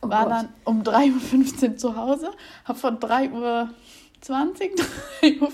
oh 0.00 0.08
war 0.08 0.24
Gott. 0.24 0.32
dann 0.32 0.48
um 0.64 0.82
3.15 0.82 1.70
Uhr 1.70 1.76
zu 1.76 1.96
Hause, 1.96 2.30
habe 2.64 2.78
von 2.78 2.98
3.20 2.98 3.32
Uhr 3.32 3.70
3.25 4.22 5.40
Uhr 5.40 5.50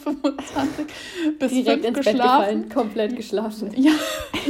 bis 1.38 1.52
Direkt 1.52 1.84
5 1.84 1.84
ins 1.84 1.96
geschlafen. 1.96 2.04
Bett 2.04 2.14
gefallen, 2.16 2.68
komplett 2.68 3.16
geschlafen. 3.16 3.72
Ja. 3.76 3.92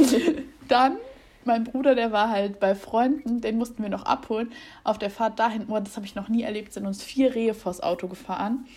dann 0.67 0.97
mein 1.45 1.63
Bruder, 1.63 1.95
der 1.95 2.11
war 2.11 2.29
halt 2.29 2.59
bei 2.59 2.75
Freunden, 2.75 3.41
den 3.41 3.57
mussten 3.57 3.81
wir 3.81 3.89
noch 3.89 4.03
abholen. 4.03 4.51
Auf 4.83 4.97
der 4.97 5.09
Fahrt 5.09 5.39
dahin, 5.39 5.65
oh, 5.69 5.79
das 5.79 5.95
habe 5.95 6.05
ich 6.05 6.15
noch 6.15 6.29
nie 6.29 6.43
erlebt, 6.43 6.73
sind 6.73 6.85
uns 6.85 7.01
vier 7.01 7.33
Rehe 7.33 7.53
vors 7.53 7.81
Auto 7.81 8.07
gefahren. 8.07 8.67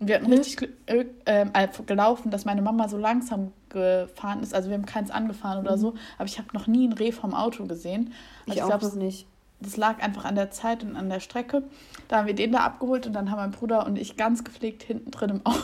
Und 0.00 0.08
wir 0.08 0.14
hatten 0.14 0.26
mhm. 0.26 0.34
richtig 0.34 0.70
äh, 0.86 1.06
äh, 1.24 1.68
gelaufen, 1.86 2.30
dass 2.30 2.44
meine 2.44 2.62
Mama 2.62 2.88
so 2.88 2.96
langsam 2.96 3.52
gefahren 3.68 4.42
ist. 4.42 4.54
Also 4.54 4.68
wir 4.68 4.76
haben 4.76 4.86
keins 4.86 5.10
angefahren 5.10 5.58
oder 5.58 5.76
mhm. 5.76 5.80
so. 5.80 5.94
Aber 6.18 6.26
ich 6.26 6.38
habe 6.38 6.48
noch 6.54 6.66
nie 6.66 6.86
ein 6.86 6.92
Reh 6.92 7.12
vom 7.12 7.34
Auto 7.34 7.66
gesehen. 7.66 8.12
Also 8.46 8.52
ich, 8.52 8.56
ich 8.56 8.62
auch 8.62 8.78
glaub, 8.78 8.94
nicht. 8.94 9.26
Das 9.60 9.76
lag 9.76 10.00
einfach 10.00 10.24
an 10.24 10.36
der 10.36 10.52
Zeit 10.52 10.84
und 10.84 10.94
an 10.94 11.08
der 11.08 11.18
Strecke. 11.18 11.64
Da 12.06 12.18
haben 12.18 12.26
wir 12.28 12.34
den 12.34 12.52
da 12.52 12.60
abgeholt 12.60 13.06
und 13.08 13.12
dann 13.12 13.30
haben 13.30 13.38
mein 13.38 13.50
Bruder 13.50 13.86
und 13.86 13.98
ich 13.98 14.16
ganz 14.16 14.44
gepflegt 14.44 14.84
hinten 14.84 15.10
drin 15.10 15.30
im 15.30 15.40
Auto 15.44 15.58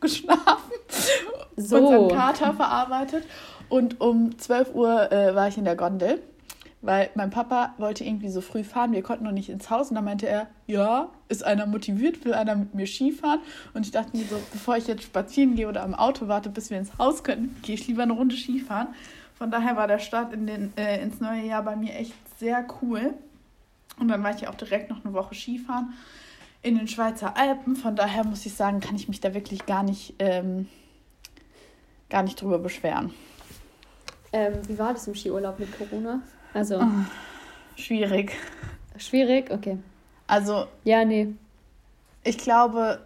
geschlafen. 0.00 0.72
So. 1.56 1.78
Unseren 1.78 2.08
Kater 2.16 2.54
verarbeitet. 2.54 3.24
Und 3.68 4.00
um 4.00 4.38
12 4.38 4.74
Uhr 4.74 5.12
äh, 5.12 5.34
war 5.34 5.48
ich 5.48 5.58
in 5.58 5.64
der 5.64 5.76
Gondel 5.76 6.20
weil 6.82 7.10
mein 7.14 7.30
Papa 7.30 7.74
wollte 7.78 8.04
irgendwie 8.04 8.30
so 8.30 8.40
früh 8.40 8.64
fahren, 8.64 8.92
wir 8.92 9.02
konnten 9.02 9.24
noch 9.24 9.32
nicht 9.32 9.50
ins 9.50 9.68
Haus 9.68 9.90
und 9.90 9.96
dann 9.96 10.04
meinte 10.04 10.28
er, 10.28 10.48
ja, 10.66 11.10
ist 11.28 11.44
einer 11.44 11.66
motiviert, 11.66 12.24
will 12.24 12.34
einer 12.34 12.56
mit 12.56 12.74
mir 12.74 12.86
Skifahren 12.86 13.40
und 13.74 13.84
ich 13.84 13.92
dachte 13.92 14.16
mir 14.16 14.24
so, 14.24 14.40
bevor 14.52 14.76
ich 14.76 14.86
jetzt 14.86 15.02
spazieren 15.02 15.56
gehe 15.56 15.68
oder 15.68 15.82
am 15.82 15.94
Auto 15.94 16.28
warte, 16.28 16.48
bis 16.48 16.70
wir 16.70 16.78
ins 16.78 16.96
Haus 16.98 17.22
können, 17.22 17.56
gehe 17.62 17.74
ich 17.74 17.86
lieber 17.86 18.02
eine 18.02 18.14
Runde 18.14 18.36
Skifahren. 18.36 18.88
Von 19.34 19.50
daher 19.50 19.76
war 19.76 19.88
der 19.88 19.98
Start 19.98 20.32
in 20.32 20.46
den, 20.46 20.72
äh, 20.76 21.02
ins 21.02 21.20
neue 21.20 21.44
Jahr 21.44 21.62
bei 21.62 21.76
mir 21.76 21.94
echt 21.94 22.14
sehr 22.38 22.66
cool 22.82 23.14
und 23.98 24.08
dann 24.08 24.22
war 24.22 24.34
ich 24.34 24.42
ja 24.42 24.50
auch 24.50 24.54
direkt 24.54 24.90
noch 24.90 25.04
eine 25.04 25.12
Woche 25.12 25.34
Skifahren 25.34 25.92
in 26.62 26.76
den 26.76 26.88
Schweizer 26.88 27.36
Alpen, 27.36 27.76
von 27.76 27.96
daher 27.96 28.24
muss 28.24 28.44
ich 28.44 28.54
sagen, 28.54 28.80
kann 28.80 28.96
ich 28.96 29.08
mich 29.08 29.20
da 29.20 29.32
wirklich 29.32 29.64
gar 29.66 29.82
nicht, 29.82 30.14
ähm, 30.18 30.68
gar 32.10 32.22
nicht 32.22 32.40
drüber 32.40 32.58
beschweren. 32.58 33.14
Ähm, 34.32 34.54
wie 34.68 34.78
war 34.78 34.92
das 34.92 35.06
im 35.08 35.14
Skiurlaub 35.14 35.58
mit 35.58 35.76
Corona? 35.76 36.20
Also. 36.54 36.80
Oh, 36.80 36.86
schwierig. 37.76 38.32
Schwierig? 38.96 39.50
Okay. 39.50 39.78
Also. 40.26 40.66
Ja, 40.84 41.04
nee. 41.04 41.28
Ich 42.22 42.38
glaube, 42.38 43.00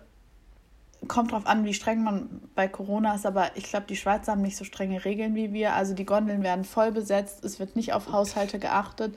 kommt 1.09 1.33
drauf 1.33 1.47
an, 1.47 1.65
wie 1.65 1.75
streng 1.75 2.03
man 2.03 2.41
bei 2.55 2.69
Corona 2.69 3.15
ist, 3.15 3.27
aber 3.27 3.51
ich 3.55 3.65
glaube, 3.65 3.87
die 3.89 3.97
Schweizer 3.97 4.33
haben 4.33 4.43
nicht 4.43 4.57
so 4.57 4.65
strenge 4.65 5.05
Regeln 5.05 5.35
wie 5.35 5.53
wir. 5.53 5.75
Also 5.75 5.95
die 5.95 6.05
Gondeln 6.05 6.43
werden 6.43 6.65
voll 6.65 6.93
besetzt, 6.93 7.45
es 7.45 7.59
wird 7.59 7.77
nicht 7.77 7.93
auf 7.93 8.13
Haushalte 8.13 8.59
geachtet. 8.59 9.17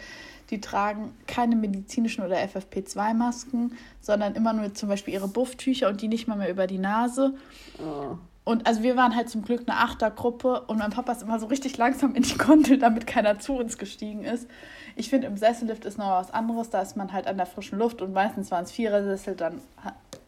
Die 0.50 0.62
tragen 0.62 1.13
keine 1.27 1.56
medizinischen 1.56 2.24
oder 2.24 2.38
FFP2-Masken, 2.38 3.77
sondern 4.00 4.35
immer 4.35 4.53
nur 4.53 4.74
zum 4.74 4.88
Beispiel 4.88 5.13
ihre 5.13 5.27
Bufftücher 5.27 5.89
und 5.89 6.01
die 6.01 6.07
nicht 6.07 6.27
mal 6.27 6.38
mehr 6.38 6.50
über 6.50 6.68
die 6.68 6.77
Nase. 6.77 7.33
Oh. 7.79 8.18
Und 8.48 8.66
also 8.66 8.82
wir 8.82 8.96
waren 8.96 9.14
halt 9.14 9.28
zum 9.28 9.42
Glück 9.42 9.64
eine 9.68 9.78
Achtergruppe 9.78 10.62
und 10.68 10.78
mein 10.78 10.92
Papa 10.92 11.12
ist 11.12 11.22
immer 11.22 11.38
so 11.38 11.48
richtig 11.48 11.78
langsam 11.78 12.16
in 12.16 12.24
die 12.24 12.38
Gondel, 12.38 12.78
damit 12.78 13.06
keiner 13.06 13.40
zu 13.40 13.56
uns 13.56 13.78
gestiegen 13.78 14.24
ist. 14.24 14.50
Ich 14.96 15.10
finde, 15.10 15.28
im 15.28 15.36
Sessellift 15.36 15.84
ist 15.84 15.98
noch 15.98 16.12
was 16.12 16.32
anderes, 16.32 16.70
da 16.70 16.82
ist 16.82 16.96
man 16.96 17.12
halt 17.12 17.28
an 17.28 17.36
der 17.36 17.46
frischen 17.46 17.77
Luft 17.77 18.01
und 18.01 18.13
meistens 18.13 18.50
waren 18.50 18.63
es 18.63 18.72
Vierersessel, 18.72 19.36
dann 19.36 19.60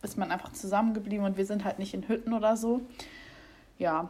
ist 0.01 0.17
man 0.17 0.31
einfach 0.31 0.51
zusammengeblieben 0.51 1.25
und 1.25 1.37
wir 1.37 1.45
sind 1.45 1.63
halt 1.63 1.79
nicht 1.79 1.93
in 1.93 2.09
Hütten 2.09 2.33
oder 2.33 2.57
so. 2.57 2.81
Ja, 3.77 4.09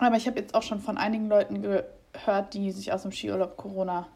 aber 0.00 0.16
ich 0.16 0.26
habe 0.26 0.40
jetzt 0.40 0.56
auch 0.56 0.64
schon 0.64 0.80
von 0.80 0.98
einigen 0.98 1.28
Leuten 1.28 1.62
gehört, 1.62 2.54
die 2.54 2.72
sich 2.72 2.92
aus 2.92 3.02
dem 3.02 3.12
Skiurlaub 3.12 3.56
Corona 3.56 4.08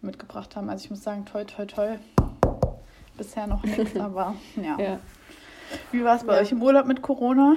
mitgebracht 0.00 0.56
haben. 0.56 0.68
Also 0.70 0.86
ich 0.86 0.90
muss 0.90 1.04
sagen, 1.04 1.24
toll, 1.24 1.46
toll, 1.46 1.68
toll. 1.68 2.00
Bisher 3.16 3.46
noch 3.46 3.62
nichts, 3.62 3.96
aber 4.00 4.34
ja. 4.56 4.76
ja. 4.76 4.98
Wie 5.92 6.02
war 6.02 6.16
es 6.16 6.24
bei 6.24 6.34
ja. 6.34 6.40
euch 6.40 6.50
im 6.50 6.60
Urlaub 6.60 6.86
mit 6.86 7.00
Corona? 7.00 7.54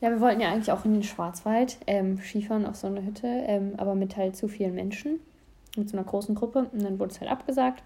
Ja, 0.00 0.10
wir 0.10 0.20
wollten 0.20 0.40
ja 0.40 0.50
eigentlich 0.50 0.70
auch 0.72 0.84
in 0.84 0.92
den 0.92 1.02
Schwarzwald 1.02 1.78
ähm, 1.86 2.18
Skifahren 2.18 2.66
auf 2.66 2.76
so 2.76 2.86
einer 2.86 3.02
Hütte, 3.02 3.26
ähm, 3.26 3.74
aber 3.78 3.94
mit 3.94 4.16
halt 4.16 4.36
zu 4.36 4.46
vielen 4.46 4.74
Menschen, 4.74 5.20
mit 5.76 5.88
so 5.88 5.96
einer 5.96 6.06
großen 6.06 6.34
Gruppe. 6.34 6.66
Und 6.72 6.82
dann 6.82 6.98
wurde 6.98 7.12
es 7.12 7.20
halt 7.20 7.30
abgesagt. 7.30 7.82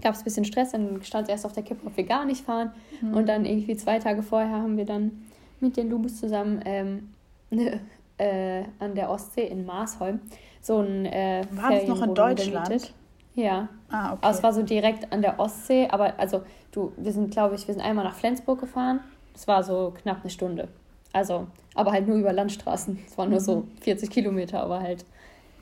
Gab 0.00 0.14
es 0.14 0.20
ein 0.20 0.24
bisschen 0.24 0.44
Stress, 0.44 0.72
dann 0.72 1.02
stand 1.02 1.24
es 1.24 1.30
erst 1.30 1.46
auf 1.46 1.52
der 1.52 1.62
Kippe, 1.62 1.86
ob 1.86 1.96
wir 1.96 2.04
gar 2.04 2.24
nicht 2.24 2.44
fahren. 2.44 2.72
Mhm. 3.00 3.14
Und 3.14 3.28
dann 3.28 3.44
irgendwie 3.44 3.76
zwei 3.76 3.98
Tage 3.98 4.22
vorher 4.22 4.50
haben 4.50 4.76
wir 4.76 4.84
dann 4.84 5.24
mit 5.60 5.76
den 5.76 5.90
Lubus 5.90 6.18
zusammen 6.18 6.60
ähm, 6.64 7.10
ne, 7.50 7.80
äh, 8.18 8.62
an 8.78 8.94
der 8.94 9.10
Ostsee 9.10 9.46
in 9.46 9.66
Marsholm 9.66 10.20
so 10.60 10.80
ein 10.80 11.06
äh, 11.06 11.44
War 11.50 11.70
das 11.70 11.86
noch 11.86 12.02
in 12.02 12.14
Deutschland? 12.14 12.94
Ja. 13.34 13.68
Ah, 13.90 14.12
okay. 14.12 14.18
Aber 14.22 14.30
es 14.30 14.42
war 14.42 14.52
so 14.52 14.62
direkt 14.62 15.12
an 15.12 15.20
der 15.20 15.40
Ostsee, 15.40 15.88
aber 15.90 16.18
also 16.18 16.42
du, 16.70 16.92
wir 16.96 17.12
sind, 17.12 17.32
glaube 17.32 17.56
ich, 17.56 17.66
wir 17.66 17.74
sind 17.74 17.82
einmal 17.82 18.04
nach 18.04 18.14
Flensburg 18.14 18.60
gefahren. 18.60 19.00
Das 19.32 19.48
war 19.48 19.62
so 19.62 19.92
knapp 20.00 20.18
eine 20.22 20.30
Stunde. 20.30 20.68
Also, 21.14 21.46
aber 21.76 21.92
halt 21.92 22.08
nur 22.08 22.16
über 22.16 22.32
Landstraßen. 22.32 22.98
Es 23.06 23.16
waren 23.16 23.30
nur 23.30 23.38
mhm. 23.38 23.44
so 23.44 23.68
40 23.82 24.10
Kilometer, 24.10 24.60
aber 24.60 24.80
halt 24.80 25.06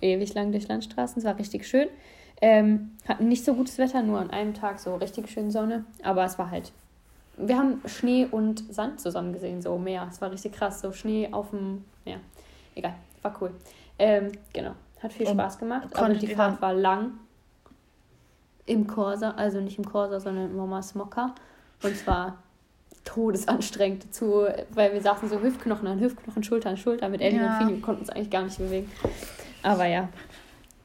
ewig 0.00 0.32
lang 0.32 0.50
durch 0.50 0.66
Landstraßen. 0.66 1.18
Es 1.18 1.25
war 1.26 1.38
richtig 1.38 1.68
schön. 1.68 1.88
Ähm, 2.40 2.92
hatten 3.06 3.28
nicht 3.28 3.44
so 3.44 3.54
gutes 3.54 3.76
Wetter, 3.76 4.02
nur 4.02 4.18
an 4.18 4.30
einem 4.30 4.54
Tag 4.54 4.80
so 4.80 4.97
richtig 4.97 5.30
schön 5.30 5.50
Sonne. 5.50 5.85
Aber 6.02 6.25
es 6.25 6.38
war 6.38 6.50
halt. 6.50 6.73
Wir 7.37 7.59
haben 7.59 7.82
Schnee 7.85 8.26
und 8.30 8.64
Sand 8.73 9.00
zusammen 9.00 9.35
gesehen, 9.35 9.61
so 9.61 9.76
Meer. 9.76 10.09
Es 10.11 10.23
war 10.23 10.30
richtig 10.30 10.54
krass, 10.54 10.80
so 10.80 10.90
Schnee 10.92 11.28
auf 11.30 11.50
dem 11.50 11.85
Meer. 12.06 12.21
Egal, 12.75 12.94
war 13.21 13.37
cool. 13.42 13.50
Ähm, 13.99 14.32
genau, 14.54 14.73
hat 15.02 15.12
viel 15.12 15.26
und 15.26 15.35
Spaß 15.35 15.59
gemacht. 15.59 15.88
Aber 15.92 16.14
die 16.14 16.28
Fahrt 16.28 16.62
war 16.62 16.73
lang. 16.73 17.12
Im 18.64 18.87
Corsa, 18.87 19.32
also 19.32 19.61
nicht 19.61 19.76
im 19.76 19.85
Corsa, 19.85 20.18
sondern 20.18 20.47
im 20.47 20.56
Mamas 20.56 20.94
Mokka. 20.94 21.35
Und 21.82 21.97
zwar 21.97 22.38
todesanstrengend 23.04 24.04
dazu, 24.04 24.44
weil 24.71 24.92
wir 24.92 25.00
saßen 25.00 25.28
so 25.28 25.40
Hüftknochen 25.40 25.87
an 25.88 26.00
Hüftknochen, 26.00 26.42
Schulter 26.44 26.71
an 26.71 26.76
Schulter 26.76 27.09
mit 27.09 27.21
Ellie 27.21 27.40
Ja. 27.40 27.52
und 27.52 27.56
Fini. 27.59 27.75
Wir 27.76 27.82
konnten 27.82 28.00
uns 28.02 28.11
eigentlich 28.11 28.30
gar 28.30 28.42
nicht 28.42 28.59
bewegen. 28.59 28.90
Aber 29.62 29.87
ja, 29.87 30.09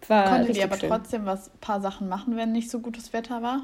war 0.07 0.29
Konntet 0.37 0.57
ihr 0.57 0.63
aber 0.63 0.77
schön. 0.77 0.89
trotzdem 0.89 1.25
was 1.25 1.49
paar 1.61 1.81
Sachen 1.81 2.07
machen, 2.09 2.35
wenn 2.37 2.51
nicht 2.51 2.69
so 2.69 2.79
gutes 2.79 3.13
Wetter 3.13 3.41
war? 3.41 3.61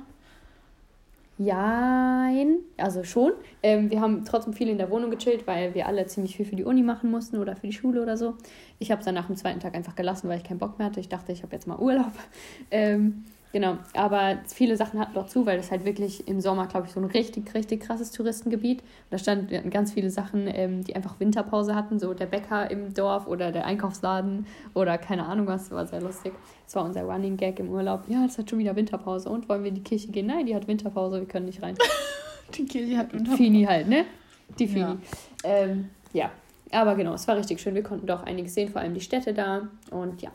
Jein, 1.39 2.59
also 2.77 3.03
schon. 3.03 3.31
Ähm, 3.63 3.89
wir 3.89 4.01
haben 4.01 4.23
trotzdem 4.23 4.53
viel 4.53 4.69
in 4.69 4.77
der 4.77 4.91
Wohnung 4.91 5.09
gechillt, 5.09 5.47
weil 5.47 5.73
wir 5.73 5.87
alle 5.87 6.05
ziemlich 6.05 6.37
viel 6.37 6.45
für 6.45 6.55
die 6.55 6.63
Uni 6.63 6.83
machen 6.83 7.09
mussten 7.09 7.37
oder 7.39 7.55
für 7.55 7.65
die 7.65 7.73
Schule 7.73 8.03
oder 8.03 8.17
so. 8.17 8.35
Ich 8.77 8.91
habe 8.91 8.99
es 8.99 9.05
dann 9.05 9.15
nach 9.15 9.25
dem 9.25 9.35
zweiten 9.35 9.59
Tag 9.59 9.73
einfach 9.73 9.95
gelassen, 9.95 10.29
weil 10.29 10.37
ich 10.37 10.43
keinen 10.43 10.59
Bock 10.59 10.77
mehr 10.77 10.87
hatte. 10.87 10.99
Ich 10.99 11.09
dachte, 11.09 11.31
ich 11.31 11.41
habe 11.41 11.53
jetzt 11.53 11.67
mal 11.67 11.77
Urlaub. 11.79 12.11
Ähm, 12.71 13.25
genau, 13.53 13.77
aber 13.93 14.39
viele 14.47 14.75
Sachen 14.75 14.99
hatten 14.99 15.13
doch 15.13 15.27
zu, 15.27 15.45
weil 15.45 15.55
das 15.55 15.71
halt 15.71 15.85
wirklich 15.85 16.27
im 16.27 16.41
Sommer, 16.41 16.67
glaube 16.67 16.87
ich, 16.87 16.93
so 16.93 16.99
ein 16.99 17.05
richtig, 17.05 17.53
richtig 17.53 17.83
krasses 17.83 18.11
Touristengebiet. 18.11 18.81
Und 18.81 18.87
da 19.11 19.17
standen 19.17 19.69
ganz 19.69 19.93
viele 19.93 20.09
Sachen, 20.09 20.49
ähm, 20.53 20.83
die 20.83 20.95
einfach 20.95 21.19
Winterpause 21.21 21.73
hatten, 21.75 21.99
so 21.99 22.13
der 22.13 22.25
Bäcker 22.25 22.69
im 22.69 22.93
Dorf 22.93 23.27
oder 23.27 23.53
der 23.53 23.65
Einkaufsladen 23.65 24.45
oder 24.73 24.97
keine 24.97 25.25
Ahnung 25.25 25.47
was, 25.47 25.71
war 25.71 25.85
sehr 25.85 26.01
lustig. 26.01 26.33
Das 26.65 26.75
war 26.75 26.83
unser 26.83 27.03
Running 27.03 27.37
Gag 27.37 27.59
im 27.59 27.69
Urlaub. 27.69 28.03
Ja, 28.09 28.25
das 28.25 28.37
hat 28.37 28.49
schon 28.49 28.59
wieder 28.59 28.75
Winterpause. 28.75 29.29
Und 29.29 29.47
wollen 29.47 29.63
wir 29.63 29.69
in 29.69 29.75
die 29.75 29.83
Kirche 29.83 30.09
gehen? 30.09 30.25
Nein, 30.25 30.45
die 30.47 30.55
hat 30.55 30.67
Winterpause, 30.67 31.19
wir 31.19 31.27
können 31.27 31.45
nicht 31.45 31.61
rein. 31.63 31.75
Die 32.57 32.65
Kirche 32.65 32.97
hat 32.97 33.13
unter 33.13 33.35
Fini 33.35 33.63
halt, 33.63 33.87
ne? 33.87 34.05
Die 34.59 34.67
Fini. 34.67 34.81
Ja. 34.81 34.97
Ähm, 35.43 35.89
ja, 36.11 36.29
aber 36.71 36.93
genau, 36.95 37.13
es 37.13 37.27
war 37.27 37.37
richtig 37.37 37.59
schön. 37.61 37.73
Wir 37.73 37.81
konnten 37.81 38.05
doch 38.05 38.23
einiges 38.23 38.53
sehen, 38.53 38.69
vor 38.69 38.81
allem 38.81 38.93
die 38.93 39.01
Städte 39.01 39.33
da. 39.33 39.67
Und 39.89 40.21
ja, 40.21 40.29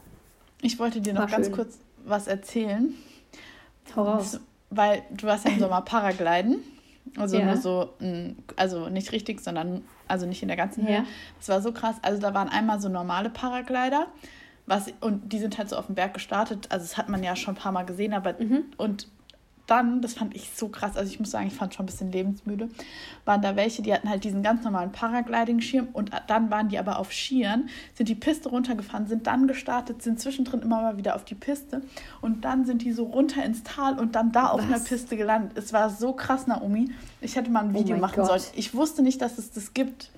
Ich 0.63 0.79
wollte 0.79 1.01
dir 1.01 1.13
noch 1.13 1.31
ganz 1.31 1.47
schön. 1.47 1.55
kurz 1.55 1.79
was 2.05 2.27
erzählen. 2.27 2.95
Hau 3.97 4.03
raus. 4.03 4.41
Weil 4.71 5.03
du 5.11 5.27
warst 5.27 5.47
ja 5.47 5.53
im 5.53 5.61
Sommer 5.61 5.81
Paragliden. 5.83 6.59
Also 7.17 7.39
Ja. 7.39 7.47
nur 7.47 7.57
so, 7.57 7.95
also 8.57 8.89
nicht 8.91 9.13
richtig, 9.13 9.41
sondern 9.41 9.83
also 10.09 10.27
nicht 10.27 10.43
in 10.43 10.49
der 10.49 10.57
ganzen 10.59 10.87
Höhe. 10.87 10.95
Ja. 10.97 11.05
Das 11.39 11.49
war 11.49 11.63
so 11.63 11.73
krass. 11.73 11.97
Also 12.03 12.21
da 12.21 12.35
waren 12.35 12.49
einmal 12.51 12.81
so 12.81 12.89
normale 12.91 13.31
Paraglider. 13.31 14.07
Was, 14.67 14.93
und 15.01 15.33
die 15.33 15.39
sind 15.39 15.57
halt 15.57 15.71
so 15.71 15.77
auf 15.77 15.87
dem 15.87 15.95
Berg 15.95 16.13
gestartet. 16.13 16.67
Also 16.71 16.85
das 16.85 16.99
hat 16.99 17.09
man 17.09 17.23
ja 17.25 17.35
schon 17.35 17.55
ein 17.55 17.59
paar 17.59 17.73
Mal 17.73 17.85
gesehen, 17.85 18.13
aber 18.13 18.35
Mhm. 18.39 18.65
und 18.77 19.09
dann, 19.69 20.03
das 20.03 20.15
fand 20.15 20.35
ich 20.35 20.51
so 20.55 20.69
krass, 20.69 20.97
also 20.97 21.11
ich 21.13 21.21
muss 21.21 21.31
sagen, 21.31 21.47
ich 21.47 21.55
fand 21.55 21.75
schon 21.75 21.85
ein 21.85 21.87
bisschen 21.87 22.11
lebensmüde, 22.11 22.69
waren 23.25 23.43
da 23.43 23.55
welche, 23.55 23.83
die 23.83 23.93
hatten 23.95 24.09
halt 24.09 24.25
diesen 24.25 24.43
ganz 24.43 24.65
normalen 24.65 24.91
Paragliding-Schirm 24.91 25.89
und 25.93 26.11
dann 26.27 26.51
waren 26.51 26.69
die 26.69 26.79
aber 26.79 26.99
auf 26.99 27.13
Skiern, 27.13 27.69
sind 27.95 28.09
die 28.09 28.15
Piste 28.15 28.49
runtergefahren, 28.49 29.07
sind 29.07 29.27
dann 29.27 29.47
gestartet, 29.47 30.03
sind 30.03 30.21
zwischendrin 30.21 30.63
immer 30.63 30.83
mal 30.83 30.97
wieder 30.97 31.15
auf 31.15 31.25
die 31.25 31.35
Piste 31.35 31.83
und 32.21 32.45
dann 32.45 32.65
sind 32.65 32.83
die 32.83 32.93
so 32.93 33.05
runter 33.05 33.45
ins 33.45 33.63
Tal 33.63 33.99
und 33.99 34.15
dann 34.17 34.33
da 34.33 34.49
auf 34.49 34.61
Was? 34.63 34.67
einer 34.67 34.81
Piste 34.81 35.17
gelandet. 35.17 35.53
Es 35.57 35.73
war 35.73 35.91
so 35.91 36.13
krass, 36.13 36.47
Naomi. 36.47 36.91
Ich 37.21 37.37
hätte 37.37 37.51
mal 37.51 37.65
ein 37.65 37.75
Oh 37.75 37.79
Video 37.79 37.95
mein 37.95 38.01
machen 38.01 38.17
Gott. 38.17 38.27
sollen. 38.27 38.43
Ich 38.55 38.75
wusste 38.75 39.03
nicht, 39.03 39.21
dass 39.21 39.39
es 39.39 39.53
das 39.53 39.75
gibt. 39.75 40.11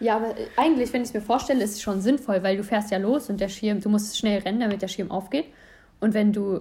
Ja, 0.00 0.16
aber 0.16 0.34
eigentlich, 0.56 0.90
wenn 0.94 1.02
ich 1.02 1.08
es 1.08 1.14
mir 1.14 1.20
vorstelle, 1.20 1.62
ist 1.62 1.72
es 1.72 1.82
schon 1.82 2.00
sinnvoll, 2.00 2.42
weil 2.42 2.56
du 2.56 2.64
fährst 2.64 2.90
ja 2.90 2.96
los 2.96 3.28
und 3.28 3.38
der 3.38 3.50
Schirm, 3.50 3.80
du 3.80 3.90
musst 3.90 4.16
schnell 4.16 4.40
rennen, 4.40 4.60
damit 4.60 4.80
der 4.80 4.88
Schirm 4.88 5.10
aufgeht. 5.10 5.44
Und 6.00 6.14
wenn 6.14 6.32
du, 6.32 6.60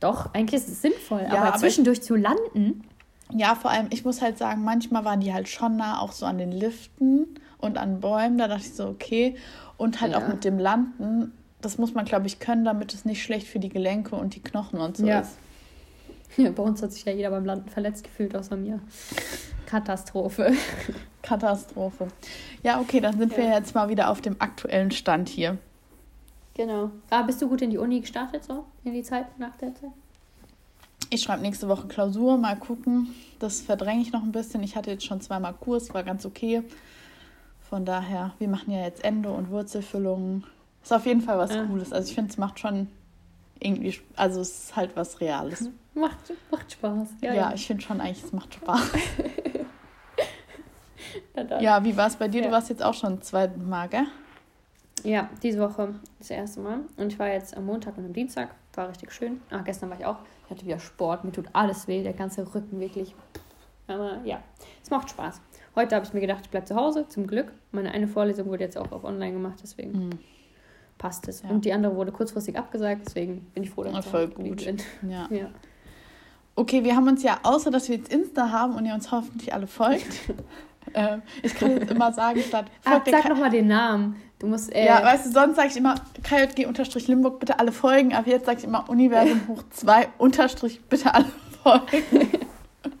doch, 0.00 0.32
eigentlich 0.34 0.60
ist 0.62 0.68
es 0.68 0.82
sinnvoll, 0.82 1.22
Ja, 1.22 1.38
aber, 1.38 1.48
aber 1.48 1.56
zwischendurch 1.58 2.02
zu 2.02 2.14
landen, 2.16 2.82
Ja, 3.32 3.54
vor 3.56 3.70
allem, 3.72 3.86
ich 3.90 4.04
muss 4.04 4.22
halt 4.22 4.38
sagen, 4.38 4.62
manchmal 4.62 5.04
waren 5.04 5.20
die 5.20 5.32
halt 5.34 5.48
schon 5.48 5.76
nah, 5.76 6.00
auch 6.00 6.12
so 6.12 6.26
an 6.26 6.38
den 6.38 6.52
Liften 6.52 7.26
und 7.58 7.76
an 7.78 7.98
Bäumen. 8.00 8.38
Da 8.38 8.46
dachte 8.46 8.62
ich 8.62 8.74
so, 8.74 8.86
okay. 8.86 9.34
Und 9.78 10.00
halt 10.00 10.12
Ja. 10.12 10.18
auch 10.18 10.28
mit 10.28 10.44
dem 10.44 10.58
Landen, 10.60 11.32
das 11.60 11.76
muss 11.78 11.92
man, 11.92 12.04
glaube 12.04 12.26
ich, 12.28 12.38
können, 12.38 12.64
damit 12.64 12.94
es 12.94 13.04
nicht 13.04 13.22
schlecht 13.24 13.48
für 13.48 13.58
die 13.58 13.68
Gelenke 13.68 14.14
und 14.14 14.36
die 14.36 14.42
Knochen 14.42 14.80
und 14.80 14.96
so 14.96 15.06
Ja. 15.06 15.20
ist. 15.20 15.38
ja, 16.36 16.50
bei 16.50 16.62
uns 16.62 16.80
hat 16.82 16.92
sich 16.92 17.04
ja 17.04 17.12
jeder 17.12 17.30
beim 17.30 17.44
Landen 17.44 17.68
verletzt 17.68 18.04
gefühlt, 18.04 18.36
außer 18.36 18.56
mir. 18.56 18.78
Katastrophe. 19.66 20.52
Katastrophe. 21.22 22.06
Ja, 22.62 22.80
okay, 22.80 23.00
dann 23.00 23.18
sind 23.18 23.36
wir 23.36 23.44
Ja. 23.44 23.54
jetzt 23.58 23.74
mal 23.74 23.88
wieder 23.88 24.10
auf 24.10 24.20
dem 24.20 24.36
aktuellen 24.40 24.92
Stand 24.92 25.28
hier. 25.28 25.58
Genau. 26.56 26.90
Ah, 27.10 27.20
bist 27.22 27.42
du 27.42 27.48
gut 27.48 27.60
in 27.60 27.70
die 27.70 27.76
Uni 27.76 28.00
gestartet, 28.00 28.44
so? 28.44 28.64
In 28.82 28.94
die 28.94 29.02
Zeit, 29.02 29.38
nach 29.38 29.54
der 29.56 29.74
Zeit? 29.74 29.90
Ich 31.10 31.22
schreibe 31.22 31.42
nächste 31.42 31.68
Woche 31.68 31.86
Klausur, 31.86 32.38
mal 32.38 32.56
gucken. 32.56 33.14
Das 33.38 33.60
verdränge 33.60 34.00
ich 34.00 34.10
noch 34.10 34.22
ein 34.22 34.32
bisschen. 34.32 34.62
Ich 34.62 34.74
hatte 34.74 34.90
jetzt 34.90 35.04
schon 35.04 35.20
zweimal 35.20 35.52
Kurs, 35.52 35.92
war 35.92 36.02
ganz 36.02 36.24
okay. 36.24 36.62
Von 37.68 37.84
daher, 37.84 38.32
wir 38.38 38.48
machen 38.48 38.70
ja 38.72 38.80
jetzt 38.82 39.04
Ende 39.04 39.28
und 39.30 39.50
Wurzelfüllungen. 39.50 40.44
Ist 40.82 40.92
auf 40.92 41.04
jeden 41.04 41.20
Fall 41.20 41.36
was 41.38 41.50
Ah. 41.50 41.66
Cooles. 41.66 41.92
Also 41.92 42.08
ich 42.08 42.14
finde, 42.14 42.30
es 42.30 42.38
macht 42.38 42.58
schon 42.58 42.88
irgendwie, 43.60 43.94
also 44.16 44.40
es 44.40 44.64
ist 44.64 44.76
halt 44.76 44.96
was 44.96 45.20
Reales. 45.20 45.68
Macht, 45.94 46.18
macht 46.50 46.72
Spaß. 46.72 47.08
Ja, 47.22 47.54
ich 47.54 47.66
finde 47.66 47.82
schon 47.82 48.02
eigentlich, 48.02 48.22
es 48.24 48.32
macht 48.32 48.54
Spaß. 48.54 48.80
Ja. 51.50 51.60
Ja, 51.60 51.84
wie 51.84 51.96
war 51.96 52.06
es 52.08 52.16
bei 52.16 52.28
dir? 52.28 52.40
Ja. 52.40 52.46
Du 52.46 52.52
warst 52.52 52.70
jetzt 52.70 52.82
auch 52.82 52.94
schon 52.94 53.20
zweimal, 53.22 53.88
gell? 53.88 54.06
Ja, 55.04 55.30
diese 55.42 55.60
Woche 55.60 55.94
das 56.18 56.30
erste 56.30 56.60
Mal. 56.60 56.80
Und 56.96 57.12
ich 57.12 57.18
war 57.18 57.28
jetzt 57.28 57.56
am 57.56 57.66
Montag 57.66 57.96
und 57.98 58.06
am 58.06 58.12
Dienstag. 58.12 58.54
War 58.74 58.88
richtig 58.88 59.12
schön. 59.12 59.40
Ah, 59.50 59.60
gestern 59.62 59.90
war 59.90 59.98
ich 59.98 60.04
auch. 60.06 60.18
Ich 60.44 60.50
hatte 60.50 60.66
wieder 60.66 60.78
Sport. 60.78 61.24
Mir 61.24 61.32
tut 61.32 61.46
alles 61.52 61.86
weh. 61.86 62.02
Der 62.02 62.12
ganze 62.12 62.42
Rücken 62.54 62.80
wirklich. 62.80 63.14
Aber 63.86 64.20
ja, 64.24 64.42
es 64.82 64.90
macht 64.90 65.10
Spaß. 65.10 65.40
Heute 65.76 65.94
habe 65.94 66.04
ich 66.06 66.12
mir 66.12 66.20
gedacht, 66.20 66.40
ich 66.42 66.50
bleibe 66.50 66.66
zu 66.66 66.74
Hause. 66.74 67.06
Zum 67.08 67.26
Glück. 67.26 67.52
Meine 67.72 67.92
eine 67.92 68.08
Vorlesung 68.08 68.46
wurde 68.48 68.64
jetzt 68.64 68.76
auch 68.76 68.90
auf 68.92 69.04
online 69.04 69.32
gemacht. 69.32 69.58
Deswegen 69.62 69.92
Hm. 69.94 70.10
passt 70.98 71.28
es. 71.28 71.42
Ja. 71.42 71.50
Und 71.50 71.64
die 71.64 71.72
andere 71.72 71.94
wurde 71.94 72.10
kurzfristig 72.10 72.56
abgesagt. 72.58 73.02
Deswegen 73.06 73.42
bin 73.54 73.62
ich 73.62 73.70
froh, 73.70 73.84
dass 73.84 74.04
ich 74.04 74.10
voll 74.10 74.28
gut. 74.28 74.64
bin. 74.64 74.78
Ja. 75.08 75.28
Ja. 75.30 75.50
Okay, 76.58 76.84
wir 76.84 76.96
haben 76.96 77.06
uns 77.06 77.22
ja, 77.22 77.38
außer 77.42 77.70
dass 77.70 77.88
wir 77.90 77.96
jetzt 77.96 78.10
Insta 78.10 78.50
haben 78.50 78.74
und 78.74 78.86
ihr 78.86 78.94
uns 78.94 79.12
hoffentlich 79.12 79.52
alle 79.52 79.66
folgt. 79.66 80.06
äh, 80.94 81.18
ich 81.42 81.54
kann 81.54 81.70
jetzt 81.72 81.90
immer 81.90 82.12
sagen, 82.12 82.40
statt 82.42 82.66
der 82.84 83.12
sag 83.12 83.28
nochmal 83.28 83.50
den 83.50 83.66
Namen. 83.66 84.16
Du 84.38 84.46
musst. 84.46 84.74
Äh, 84.74 84.86
Ja, 84.86 85.02
weißt 85.02 85.26
du, 85.26 85.30
sonst 85.32 85.56
sage 85.56 85.68
ich 85.68 85.76
immer 85.76 85.94
KJG-Limburg, 86.22 87.40
bitte 87.40 87.58
alle 87.58 87.72
folgen, 87.72 88.14
aber 88.14 88.28
jetzt 88.28 88.46
sage 88.46 88.58
ich 88.58 88.64
immer 88.64 88.88
Universum 88.88 89.42
hoch 89.48 89.62
2 89.70 90.08
unterstrich, 90.18 90.80
bitte 90.88 91.12
alle 91.12 91.26
folgen. 91.62 92.30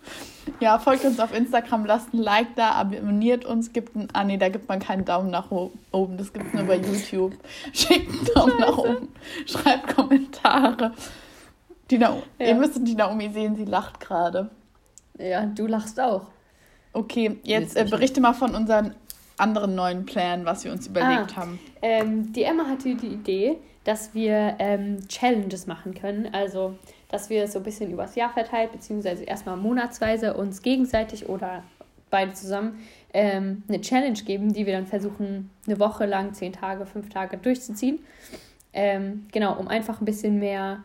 ja, 0.60 0.78
folgt 0.78 1.06
uns 1.06 1.18
auf 1.18 1.34
Instagram, 1.34 1.86
lasst 1.86 2.12
ein 2.12 2.18
Like 2.18 2.54
da, 2.56 2.72
abonniert 2.72 3.46
uns, 3.46 3.72
gibt 3.72 3.96
ein, 3.96 4.08
ah 4.12 4.24
nee, 4.24 4.36
da 4.36 4.50
gibt 4.50 4.68
man 4.68 4.80
keinen 4.80 5.06
Daumen 5.06 5.30
nach 5.30 5.50
oben, 5.50 6.18
das 6.18 6.32
gibt 6.32 6.46
es 6.46 6.52
nur 6.52 6.64
bei 6.64 6.76
YouTube. 6.76 7.32
Schickt 7.72 8.10
einen 8.10 8.34
Daumen 8.34 8.60
nach 8.60 8.76
oben, 8.76 9.08
schreibt 9.46 9.94
Kommentare. 9.94 10.92
Die 11.90 11.98
Na 11.98 12.16
Ja. 12.38 12.46
Ihr 12.46 12.54
müsstet 12.54 12.86
die 12.86 12.94
Naomi 12.94 13.30
sehen, 13.30 13.54
sie 13.56 13.64
lacht 13.64 14.00
gerade. 14.00 14.50
ja, 15.18 15.46
du 15.46 15.66
lachst 15.66 16.00
auch. 16.00 16.26
Okay, 16.92 17.38
jetzt 17.44 17.76
äh, 17.76 17.84
berichte 17.84 18.20
mal 18.20 18.32
von 18.32 18.54
unseren 18.54 18.94
anderen 19.38 19.74
neuen 19.74 20.06
Plänen, 20.06 20.46
was 20.46 20.64
wir 20.64 20.72
uns 20.72 20.86
überlegt 20.86 21.36
Ah. 21.36 21.40
haben. 21.42 21.60
Ähm, 21.82 22.32
die 22.32 22.42
Emma 22.42 22.64
hatte 22.66 22.94
die 22.94 23.08
Idee, 23.08 23.58
dass 23.84 24.14
wir 24.14 24.56
ähm, 24.58 25.06
Challenges 25.08 25.66
machen 25.66 25.94
können. 25.94 26.28
Also, 26.32 26.78
dass 27.10 27.28
wir 27.28 27.46
so 27.46 27.58
ein 27.58 27.64
bisschen 27.64 27.90
übers 27.92 28.14
Jahr 28.14 28.30
verteilt, 28.32 28.72
beziehungsweise 28.72 29.24
erstmal 29.24 29.56
monatsweise 29.58 30.34
uns 30.34 30.62
gegenseitig 30.62 31.28
oder 31.28 31.62
beide 32.10 32.32
zusammen 32.32 32.78
ähm, 33.12 33.62
eine 33.68 33.80
Challenge 33.82 34.18
geben, 34.24 34.52
die 34.54 34.64
wir 34.64 34.72
dann 34.72 34.86
versuchen, 34.86 35.50
eine 35.66 35.78
Woche 35.78 36.06
lang, 36.06 36.32
zehn 36.32 36.52
Tage, 36.54 36.86
fünf 36.86 37.10
Tage 37.10 37.36
durchzuziehen. 37.36 37.98
Ähm, 38.72 39.26
genau, 39.32 39.54
um 39.58 39.68
einfach 39.68 40.00
ein 40.00 40.04
bisschen 40.06 40.38
mehr 40.38 40.82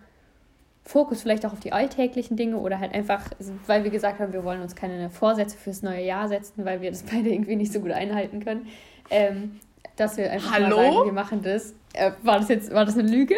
Fokus 0.84 1.22
vielleicht 1.22 1.46
auch 1.46 1.54
auf 1.54 1.60
die 1.60 1.74
alltäglichen 1.74 2.36
Dinge 2.38 2.58
oder 2.58 2.80
halt 2.80 2.94
einfach, 2.94 3.26
weil 3.68 3.84
wir 3.84 3.92
gesagt 3.92 4.20
haben, 4.20 4.34
wir 4.34 4.44
wollen 4.44 4.62
uns 4.62 4.76
keine 4.76 5.10
Vorsätze 5.10 5.58
fürs 5.58 5.84
neue 5.84 6.04
Jahr 6.04 6.28
setzen, 6.28 6.66
weil 6.66 6.82
wir 6.82 6.90
das 6.92 7.04
beide 7.12 7.30
irgendwie 7.30 7.56
nicht 7.56 7.72
so 7.72 7.80
gut 7.80 7.92
einhalten 7.92 8.44
können. 8.44 8.68
Ähm, 9.10 9.60
dass 9.96 10.18
wir 10.18 10.32
einfach 10.32 10.54
Hallo? 10.54 10.78
mal 10.78 10.94
sagen, 10.94 11.06
wir 11.06 11.14
machen 11.14 11.42
das. 11.44 11.76
Äh, 11.94 12.12
war 12.24 12.40
das 12.40 12.50
jetzt, 12.50 12.74
war 12.74 12.86
das 12.86 12.98
eine 12.98 13.10
Lüge? 13.10 13.36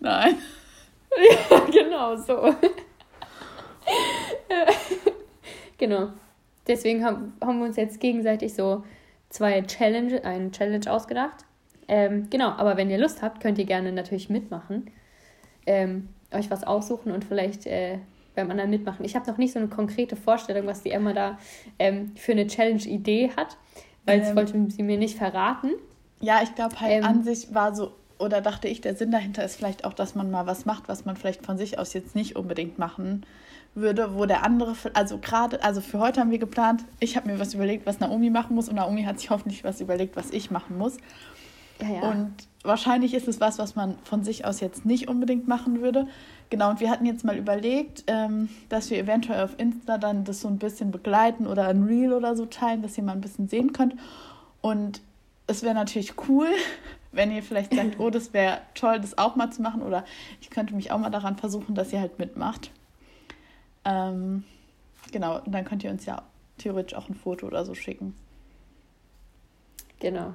Nein. 0.00 0.36
Ja, 1.50 1.60
genau 1.72 2.16
so. 2.16 2.54
genau. 5.78 6.10
Deswegen 6.66 7.02
haben, 7.02 7.32
haben 7.42 7.58
wir 7.58 7.66
uns 7.66 7.76
jetzt 7.76 7.98
gegenseitig 7.98 8.54
so 8.54 8.84
zwei 9.30 9.62
Challenge, 9.62 10.22
eine 10.22 10.50
Challenge 10.50 10.92
ausgedacht. 10.92 11.46
Ähm, 11.88 12.28
genau, 12.28 12.50
aber 12.50 12.76
wenn 12.76 12.90
ihr 12.90 12.98
Lust 12.98 13.22
habt, 13.22 13.40
könnt 13.40 13.58
ihr 13.58 13.64
gerne 13.64 13.90
natürlich 13.90 14.28
mitmachen. 14.28 14.90
Ähm, 15.66 16.10
euch 16.32 16.50
was 16.50 16.64
aussuchen 16.64 17.12
und 17.12 17.24
vielleicht 17.24 17.66
äh, 17.66 17.98
beim 18.34 18.50
anderen 18.50 18.70
mitmachen. 18.70 19.04
Ich 19.04 19.16
habe 19.16 19.28
noch 19.30 19.38
nicht 19.38 19.52
so 19.52 19.58
eine 19.58 19.68
konkrete 19.68 20.16
Vorstellung, 20.16 20.66
was 20.66 20.82
die 20.82 20.90
Emma 20.90 21.12
da 21.12 21.38
ähm, 21.78 22.12
für 22.16 22.32
eine 22.32 22.46
Challenge-Idee 22.46 23.30
hat, 23.36 23.56
weil 24.06 24.20
das 24.20 24.30
Ähm. 24.30 24.36
wollte 24.36 24.70
sie 24.70 24.82
mir 24.82 24.98
nicht 24.98 25.16
verraten. 25.16 25.70
Ja, 26.20 26.40
ich 26.42 26.54
glaube 26.54 26.80
halt 26.80 26.92
Ähm. 26.92 27.04
an 27.04 27.22
sich 27.24 27.54
war 27.54 27.74
so, 27.74 27.92
oder 28.18 28.40
dachte 28.40 28.68
ich, 28.68 28.80
der 28.80 28.94
Sinn 28.94 29.10
dahinter 29.10 29.44
ist 29.44 29.56
vielleicht 29.56 29.84
auch, 29.84 29.92
dass 29.92 30.14
man 30.14 30.30
mal 30.30 30.46
was 30.46 30.66
macht, 30.66 30.88
was 30.88 31.04
man 31.04 31.16
vielleicht 31.16 31.44
von 31.44 31.56
sich 31.56 31.78
aus 31.78 31.92
jetzt 31.94 32.14
nicht 32.14 32.36
unbedingt 32.36 32.78
machen 32.78 33.24
würde, 33.74 34.16
wo 34.16 34.26
der 34.26 34.44
andere, 34.44 34.74
also 34.94 35.18
gerade, 35.18 35.62
also 35.62 35.80
für 35.80 36.00
heute 36.00 36.20
haben 36.20 36.30
wir 36.30 36.38
geplant, 36.38 36.84
ich 37.00 37.16
habe 37.16 37.28
mir 37.30 37.38
was 37.38 37.54
überlegt, 37.54 37.86
was 37.86 38.00
Naomi 38.00 38.30
machen 38.30 38.56
muss 38.56 38.68
und 38.68 38.76
Naomi 38.76 39.04
hat 39.04 39.20
sich 39.20 39.30
hoffentlich 39.30 39.62
was 39.62 39.80
überlegt, 39.80 40.16
was 40.16 40.30
ich 40.30 40.50
machen 40.50 40.78
muss. 40.78 40.96
Ja, 41.80 41.88
ja. 41.88 42.10
Und 42.10 42.32
wahrscheinlich 42.62 43.14
ist 43.14 43.28
es 43.28 43.40
was, 43.40 43.58
was 43.58 43.76
man 43.76 43.98
von 44.04 44.24
sich 44.24 44.44
aus 44.44 44.60
jetzt 44.60 44.84
nicht 44.84 45.08
unbedingt 45.08 45.48
machen 45.48 45.80
würde. 45.80 46.06
Genau, 46.50 46.70
und 46.70 46.80
wir 46.80 46.90
hatten 46.90 47.06
jetzt 47.06 47.24
mal 47.24 47.36
überlegt, 47.36 48.04
ähm, 48.06 48.48
dass 48.68 48.90
wir 48.90 48.98
eventuell 48.98 49.44
auf 49.44 49.58
Insta 49.58 49.98
dann 49.98 50.24
das 50.24 50.40
so 50.40 50.48
ein 50.48 50.58
bisschen 50.58 50.90
begleiten 50.90 51.46
oder 51.46 51.68
ein 51.68 51.84
Reel 51.84 52.12
oder 52.12 52.36
so 52.36 52.46
teilen, 52.46 52.82
dass 52.82 52.96
ihr 52.96 53.04
mal 53.04 53.12
ein 53.12 53.20
bisschen 53.20 53.48
sehen 53.48 53.72
könnt. 53.72 53.94
Und 54.60 55.00
es 55.46 55.62
wäre 55.62 55.74
natürlich 55.74 56.14
cool, 56.28 56.48
wenn 57.12 57.30
ihr 57.30 57.42
vielleicht 57.42 57.74
sagt, 57.74 57.98
oh, 58.00 58.10
das 58.10 58.32
wäre 58.32 58.60
toll, 58.74 59.00
das 59.00 59.18
auch 59.18 59.36
mal 59.36 59.50
zu 59.50 59.62
machen. 59.62 59.82
Oder 59.82 60.04
ich 60.40 60.50
könnte 60.50 60.74
mich 60.74 60.90
auch 60.90 60.98
mal 60.98 61.10
daran 61.10 61.36
versuchen, 61.36 61.74
dass 61.74 61.92
ihr 61.92 62.00
halt 62.00 62.18
mitmacht. 62.18 62.70
Ähm, 63.84 64.44
genau, 65.12 65.40
und 65.40 65.52
dann 65.52 65.64
könnt 65.64 65.84
ihr 65.84 65.90
uns 65.90 66.06
ja 66.06 66.22
theoretisch 66.56 66.96
auch 66.96 67.08
ein 67.08 67.14
Foto 67.14 67.46
oder 67.46 67.64
so 67.64 67.74
schicken. 67.74 68.14
Genau. 70.00 70.34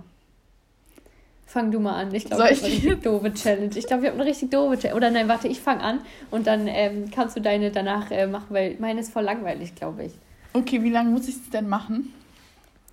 Fang 1.53 1.69
du 1.69 1.79
mal 1.79 1.93
an. 1.93 2.15
Ich 2.15 2.25
glaube, 2.25 2.49
ich 2.49 2.63
habe 2.63 2.65
eine 2.65 2.73
richtig 2.73 3.03
doofe 3.03 3.31
Challenge. 3.31 3.69
Ich 3.75 3.85
glaube, 3.85 4.01
wir 4.01 4.09
haben 4.09 4.19
eine 4.19 4.27
richtig 4.27 4.49
doofe 4.49 4.75
Challenge. 4.75 4.97
Oder 4.97 5.11
nein, 5.11 5.27
warte, 5.27 5.47
ich 5.47 5.61
fange 5.61 5.83
an 5.83 5.99
und 6.31 6.47
dann 6.47 6.67
ähm, 6.67 7.11
kannst 7.11 7.37
du 7.37 7.41
deine 7.41 7.69
danach 7.69 8.09
äh, 8.09 8.25
machen, 8.25 8.47
weil 8.49 8.75
meine 8.79 9.01
ist 9.01 9.13
voll 9.13 9.21
langweilig, 9.21 9.75
glaube 9.75 10.05
ich. 10.05 10.13
Okay, 10.53 10.81
wie 10.81 10.89
lange 10.89 11.11
muss 11.11 11.27
ich 11.27 11.35
es 11.35 11.49
denn 11.51 11.69
machen? 11.69 12.11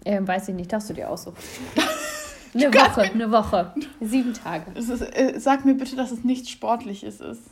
Ähm, 0.04 0.28
weiß 0.28 0.50
ich 0.50 0.54
nicht, 0.54 0.70
darfst 0.70 0.90
du 0.90 0.92
dir 0.92 1.08
aussuchen. 1.08 1.38
eine 2.54 2.74
Woche, 2.74 3.00
eine 3.00 3.32
Woche. 3.32 3.72
Sieben 3.98 4.34
Tage. 4.34 4.78
Ist, 4.78 4.90
äh, 4.90 5.38
sag 5.38 5.64
mir 5.64 5.74
bitte, 5.74 5.96
dass 5.96 6.10
es 6.10 6.22
nichts 6.22 6.50
Sportliches 6.50 7.18
ist. 7.22 7.44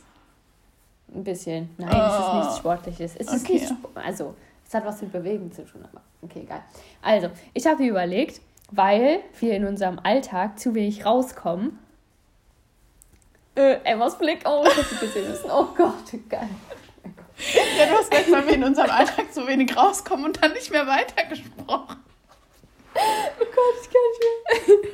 Ein 1.11 1.23
bisschen. 1.23 1.71
Nein, 1.79 1.89
oh. 1.91 1.97
es 1.97 2.19
ist 2.19 2.33
nichts 2.35 2.57
Sportliches. 2.57 3.15
Es 3.15 3.33
ist 3.33 3.45
okay. 3.45 3.53
nicht, 3.53 3.73
also, 3.95 4.35
es 4.67 4.75
hat 4.75 4.85
was 4.85 5.01
mit 5.01 5.11
Bewegen 5.11 5.51
zu 5.51 5.65
tun, 5.65 5.83
aber 5.91 6.03
okay, 6.21 6.41
egal. 6.43 6.61
Also, 7.01 7.29
ich 7.55 7.65
habe 7.65 7.81
mir 7.81 7.89
überlegt, 7.89 8.41
weil 8.71 9.21
wir 9.39 9.55
in 9.55 9.65
unserem 9.65 9.99
Alltag 9.99 10.59
zu 10.59 10.75
wenig 10.75 11.05
rauskommen. 11.05 11.79
Äh, 13.55 13.77
Emmas 13.83 14.17
Blick, 14.17 14.41
oh, 14.45 14.63
ich 14.65 14.77
hab 14.77 14.99
gesehen 14.99 15.29
müssen. 15.29 15.49
Oh 15.51 15.67
Gott, 15.75 15.93
geil. 16.29 16.49
Ja, 17.77 17.85
du 17.85 17.91
hast 17.93 18.13
recht, 18.13 18.31
weil 18.31 18.47
wir 18.47 18.53
in 18.55 18.63
unserem 18.63 18.89
Alltag 18.89 19.33
zu 19.33 19.47
wenig 19.47 19.75
rauskommen 19.75 20.25
und 20.25 20.43
dann 20.43 20.53
nicht 20.53 20.71
mehr 20.71 20.85
weitergesprochen. 20.85 21.97
Oh 22.95 23.45
Gott, 23.45 23.75
ich 23.81 23.89
kann 23.89 24.01
nicht 24.09 24.83
mehr. 24.83 24.89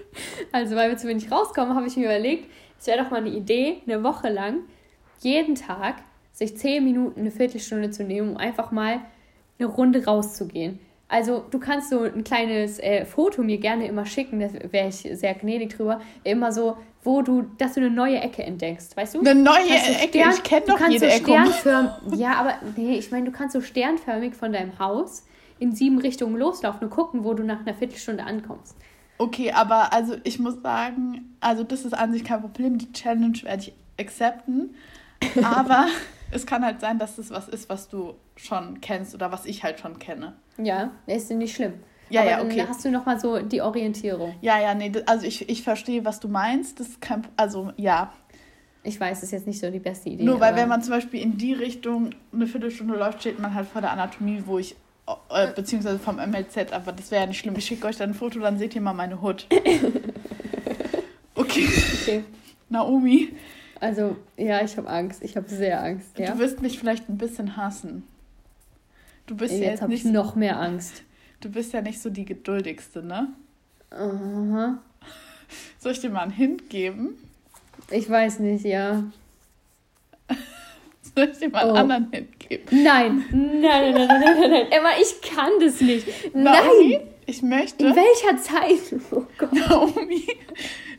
Also, 0.51 0.75
weil 0.75 0.89
wir 0.89 0.98
zu 0.98 1.08
wenig 1.08 1.32
rauskommen, 1.32 1.75
habe 1.75 1.88
ich 1.88 1.98
mir 1.98 2.05
überlegt, 2.05 2.51
es 2.79 2.88
wäre 2.88 3.03
doch 3.03 3.10
mal 3.10 3.17
eine 3.17 3.29
Idee, 3.29 3.82
eine 3.88 4.03
Woche 4.03 4.29
lang 4.29 4.60
jeden 5.22 5.55
Tag 5.55 5.96
sich 6.34 6.58
zehn 6.58 6.84
Minuten, 6.84 7.22
eine 7.22 7.32
Viertelstunde 7.32 7.89
zu 7.89 8.03
nehmen, 8.03 8.32
um 8.32 8.38
einfach 8.38 8.72
mal 8.72 9.01
eine 9.58 9.67
Runde 9.67 10.05
rauszugehen. 10.05 10.79
Also 11.07 11.45
du 11.51 11.59
kannst 11.59 11.91
so 11.91 12.01
ein 12.01 12.24
kleines 12.24 12.79
äh, 12.79 13.05
Foto 13.05 13.43
mir 13.43 13.59
gerne 13.59 13.88
immer 13.88 14.05
schicken, 14.05 14.39
da 14.39 14.50
wäre 14.71 14.88
ich 14.88 15.07
sehr 15.13 15.33
gnädig 15.35 15.75
drüber. 15.75 16.01
Immer 16.24 16.51
so, 16.51 16.77
wo 17.03 17.21
du, 17.21 17.43
dass 17.59 17.74
du 17.74 17.81
eine 17.81 17.91
neue 17.91 18.19
Ecke 18.19 18.43
entdeckst, 18.43 18.97
weißt 18.97 19.15
du? 19.15 19.19
Eine 19.19 19.35
neue 19.35 19.69
Ecke, 19.69 20.19
Stern, 20.19 20.33
ich 20.33 20.43
kenne 20.43 20.65
doch 20.67 20.89
jede 20.89 21.00
so 21.00 21.05
Ecke. 21.05 21.91
ja, 22.15 22.33
aber 22.33 22.55
nee, 22.75 22.97
ich 22.97 23.12
meine, 23.12 23.25
du 23.25 23.31
kannst 23.31 23.53
so 23.53 23.62
sternförmig 23.62 24.33
von 24.33 24.51
deinem 24.51 24.79
Haus 24.79 25.24
in 25.59 25.75
sieben 25.75 26.00
Richtungen 26.00 26.35
loslaufen 26.38 26.88
und 26.88 26.89
gucken, 26.89 27.24
wo 27.24 27.33
du 27.33 27.43
nach 27.43 27.59
einer 27.59 27.75
Viertelstunde 27.75 28.24
ankommst. 28.24 28.75
Okay, 29.17 29.51
aber 29.51 29.93
also 29.93 30.15
ich 30.24 30.39
muss 30.39 30.62
sagen, 30.62 31.38
also 31.39 31.63
das 31.63 31.85
ist 31.85 31.93
an 31.93 32.12
sich 32.12 32.24
kein 32.24 32.41
Problem. 32.41 32.77
Die 32.77 32.91
Challenge 32.91 33.38
werde 33.43 33.62
ich 33.63 33.74
accepten. 34.00 34.75
Aber 35.43 35.88
es 36.32 36.46
kann 36.46 36.63
halt 36.63 36.82
sein, 36.82 37.00
dass 37.00 37.15
das 37.15 37.29
was 37.32 37.48
ist, 37.48 37.70
was 37.70 37.88
du 37.88 38.15
schon 38.36 38.82
kennst 38.82 39.13
oder 39.15 39.32
was 39.32 39.46
ich 39.46 39.63
halt 39.63 39.79
schon 39.79 40.00
kenne. 40.00 40.34
Ja, 40.58 40.91
ist 41.08 41.32
nicht 41.32 41.55
schlimm. 41.55 41.74
Ja, 42.10 42.22
Aber 42.22 42.29
ja, 42.29 42.44
okay. 42.44 42.58
Dann 42.58 42.70
hast 42.70 42.86
du 42.86 42.91
nochmal 42.91 43.20
so 43.20 43.39
die 43.39 43.62
Orientierung. 43.62 44.36
Ja, 44.41 44.60
ja, 44.60 44.75
nee, 44.75 44.91
also 45.05 45.25
ich, 45.25 45.50
ich 45.50 45.63
verstehe, 45.63 46.05
was 46.05 46.20
du 46.20 46.27
meinst. 46.27 46.79
Das 46.79 46.89
ist 46.89 47.01
kein, 47.01 47.27
also 47.36 47.72
ja. 47.77 48.13
Ich 48.84 49.00
weiß, 49.00 49.22
das 49.22 49.24
ist 49.24 49.32
jetzt 49.32 49.48
nicht 49.48 49.60
so 49.60 49.72
die 49.72 49.79
beste 49.79 50.10
Idee. 50.10 50.24
Nur 50.24 50.39
weil, 50.39 50.55
wenn 50.55 50.70
man 50.70 50.84
zum 50.84 50.94
Beispiel 50.94 51.20
in 51.20 51.38
die 51.39 51.53
Richtung 51.53 52.12
eine 52.32 52.46
Viertelstunde 52.46 52.96
läuft, 52.96 53.22
steht 53.22 53.39
man 53.39 53.55
halt 53.55 53.67
vor 53.67 53.82
der 53.82 53.91
Anatomie, 53.91 54.44
wo 54.46 54.60
ich, 54.60 54.75
äh, 55.32 55.48
beziehungsweise 55.55 55.98
vom 55.98 56.17
MLZ, 56.17 56.72
aber 56.72 56.91
das 56.91 57.10
wäre 57.10 57.22
ja 57.22 57.27
nicht 57.27 57.39
schlimm. 57.39 57.55
Ich 57.58 57.65
schicke 57.65 57.88
euch 57.88 57.98
dann 57.98 58.12
ein 58.12 58.13
Foto, 58.13 58.39
dann 58.39 58.60
seht 58.60 58.75
ihr 58.75 58.82
mal 58.82 58.94
meine 58.94 59.22
Hut. 59.22 59.48
okay. 61.36 61.67
okay. 62.01 62.24
Naomi, 62.70 63.29
also, 63.79 64.15
ja, 64.38 64.63
ich 64.63 64.77
habe 64.77 64.88
Angst. 64.88 65.24
Ich 65.24 65.36
habe 65.36 65.50
sehr 65.50 65.84
Angst. 65.84 66.17
Ja? 66.17 66.32
Du 66.32 66.39
wirst 66.39 66.62
mich 66.62 66.79
vielleicht 66.79 67.10
ein 67.10 67.17
bisschen 67.17 67.58
hassen. 67.58 68.03
Du 69.25 69.36
bist 69.36 69.53
ja 69.53 69.60
jetzt, 69.60 69.82
jetzt 69.82 69.89
nicht 69.89 70.05
ich 70.05 70.12
noch 70.12 70.36
mehr 70.36 70.60
Angst. 70.60 71.04
Du 71.41 71.49
bist 71.49 71.73
ja 71.73 71.82
nicht 71.82 72.02
so 72.02 72.10
die 72.10 72.26
geduldigste, 72.26 73.04
ne? 73.04 73.34
Aha. 73.91 74.78
Soll 75.80 75.91
ich 75.91 75.99
dir 75.99 76.10
mal 76.10 76.21
einen 76.21 76.32
Hint 76.32 76.69
geben? 76.69 77.17
Ich 77.91 78.10
weiß 78.10 78.39
nicht, 78.39 78.65
ja. 78.65 79.04
Soll 81.15 81.30
ich 81.32 81.38
dir 81.38 81.49
mal 81.49 81.63
einen 81.63 81.71
oh. 81.71 81.76
anderen 81.76 82.12
Hint 82.12 82.39
geben? 82.39 82.84
Nein, 82.84 83.26
nein, 83.32 83.62
nein, 83.62 83.93
nein, 83.93 84.08
nein, 84.08 84.39
nein, 84.39 84.52
nein. 84.52 84.71
Emma, 84.71 84.89
ich 85.02 85.21
kann 85.21 85.52
das 85.60 85.82
nicht. 85.82 86.08
Naomi, 86.36 86.97
nein. 86.97 87.08
Ich 87.26 87.41
möchte. 87.41 87.88
In 87.88 87.95
welcher 87.95 88.38
Zeit? 88.41 88.99
Oh 89.12 89.26
Gott. 89.38 89.52
Naomi, 89.54 90.28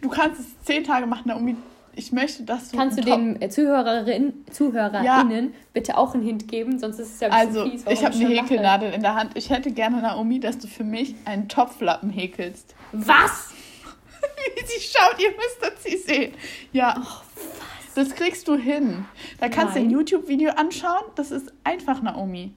du 0.01 0.09
kannst 0.09 0.41
es 0.41 0.47
zehn 0.65 0.83
Tage 0.85 1.07
machen, 1.07 1.29
Naomi 1.29 1.57
ich 1.97 2.13
möchte, 2.13 2.45
dass 2.45 2.71
du. 2.71 2.77
Kannst 2.77 2.99
du 2.99 3.03
den 3.03 3.41
äh, 3.41 3.49
Zuhörerinnen, 3.49 4.45
ZuhörerInnen 4.51 5.45
ja. 5.45 5.61
bitte 5.73 5.97
auch 5.97 6.15
einen 6.15 6.23
Hint 6.23 6.47
geben? 6.47 6.79
Sonst 6.79 6.99
ist 6.99 7.15
es 7.15 7.21
ja 7.21 7.29
ein 7.31 7.49
bisschen 7.49 7.63
Also, 7.63 7.71
fies, 7.71 7.85
ich 7.91 8.05
habe 8.05 8.15
eine 8.15 8.29
Häkelnadel 8.29 8.93
in 8.93 9.03
der 9.03 9.15
Hand. 9.15 9.33
Ich 9.35 9.51
hätte 9.51 9.73
gerne, 9.73 10.03
Naomi, 10.03 10.39
dass 10.39 10.59
du 10.59 10.69
für 10.69 10.85
mich 10.85 11.15
einen 11.25 11.49
Topflappen 11.49 12.11
häkelst. 12.11 12.75
Was? 12.93 13.51
Wie 14.55 14.67
sie 14.67 14.81
schaut, 14.81 15.19
ihr 15.21 15.31
müsst 15.31 15.59
das 15.61 15.83
sie 15.83 15.97
sehen. 15.97 16.35
Ja. 16.73 16.97
Oh, 16.99 17.03
was? 17.03 17.95
Das 17.95 18.15
kriegst 18.15 18.47
du 18.47 18.57
hin. 18.57 19.07
Da 19.41 19.49
kannst 19.49 19.75
Nein. 19.75 19.85
du 19.85 19.89
ein 19.89 19.91
YouTube-Video 19.91 20.51
anschauen. 20.53 21.05
Das 21.15 21.31
ist 21.31 21.53
einfach, 21.65 22.03
Naomi. 22.03 22.53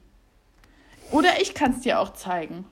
Oder 1.12 1.40
ich 1.40 1.54
kann 1.54 1.72
es 1.72 1.80
dir 1.80 1.98
auch 1.98 2.12
zeigen. 2.12 2.66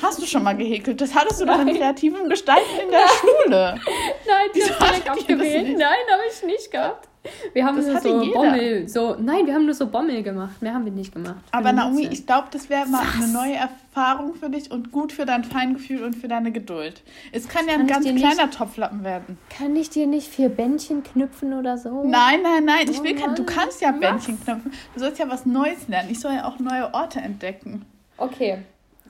Hast 0.00 0.20
du 0.20 0.26
schon 0.26 0.42
mal 0.42 0.56
gehäkelt? 0.56 1.00
Das 1.00 1.14
hattest 1.14 1.40
du 1.40 1.46
doch 1.46 1.60
in 1.60 1.76
kreativen 1.76 2.28
Gestalten 2.28 2.80
in 2.84 2.90
der 2.90 3.08
Schule. 3.08 3.80
Nein, 4.26 4.50
die 4.54 4.60
du 4.60 4.66
direkt 4.66 5.10
abgewählt. 5.10 5.78
Nein, 5.78 5.98
habe 6.10 6.22
ich 6.30 6.42
nicht 6.44 6.70
gehabt. 6.70 7.08
Wir 7.52 7.64
haben 7.64 7.76
das 7.76 7.86
nur 7.86 8.00
so 8.00 8.22
jeder. 8.22 8.34
Bommel, 8.34 8.88
so, 8.88 9.16
nein, 9.18 9.46
wir 9.46 9.54
haben 9.54 9.64
nur 9.64 9.74
so 9.74 9.86
Bommel 9.86 10.22
gemacht. 10.22 10.60
Mehr 10.60 10.74
haben 10.74 10.84
wir 10.84 10.92
nicht 10.92 11.14
gemacht. 11.14 11.36
Aber 11.52 11.72
Naomi, 11.72 12.08
ich 12.10 12.26
glaube, 12.26 12.48
das 12.50 12.68
wäre 12.68 12.86
mal 12.86 13.04
Was? 13.04 13.22
eine 13.22 13.32
neue 13.32 13.54
Erfahrung 13.54 14.34
für 14.34 14.50
dich 14.50 14.70
und 14.70 14.90
gut 14.90 15.12
für 15.12 15.24
dein 15.24 15.44
Feingefühl 15.44 16.02
und 16.02 16.14
für 16.14 16.26
deine 16.26 16.50
Geduld. 16.50 17.02
Es 17.30 17.48
kann 17.48 17.66
ja 17.66 17.72
kann 17.74 17.82
ein 17.82 17.86
ganz 17.86 18.04
kleiner 18.04 18.46
nicht, 18.46 18.58
Topflappen 18.58 19.04
werden. 19.04 19.38
Kann 19.56 19.76
ich 19.76 19.90
dir 19.90 20.06
nicht 20.06 20.26
vier 20.26 20.48
Bändchen 20.48 21.04
knüpfen 21.04 21.52
oder 21.52 21.78
so? 21.78 22.02
Nein, 22.04 22.42
nein, 22.42 22.64
nein. 22.64 22.90
Ich 22.90 23.02
will 23.02 23.14
oh 23.16 23.20
kein, 23.20 23.34
du 23.36 23.44
kannst 23.44 23.80
ja 23.80 23.92
Bändchen 23.92 24.42
knüpfen. 24.42 24.72
Du 24.94 25.00
sollst 25.00 25.18
ja 25.20 25.28
was 25.28 25.46
Neues 25.46 25.86
lernen. 25.86 26.10
Ich 26.10 26.18
soll 26.18 26.32
ja 26.32 26.44
auch 26.44 26.58
neue 26.58 26.92
Orte 26.92 27.20
entdecken. 27.20 27.84
Okay. 28.16 28.58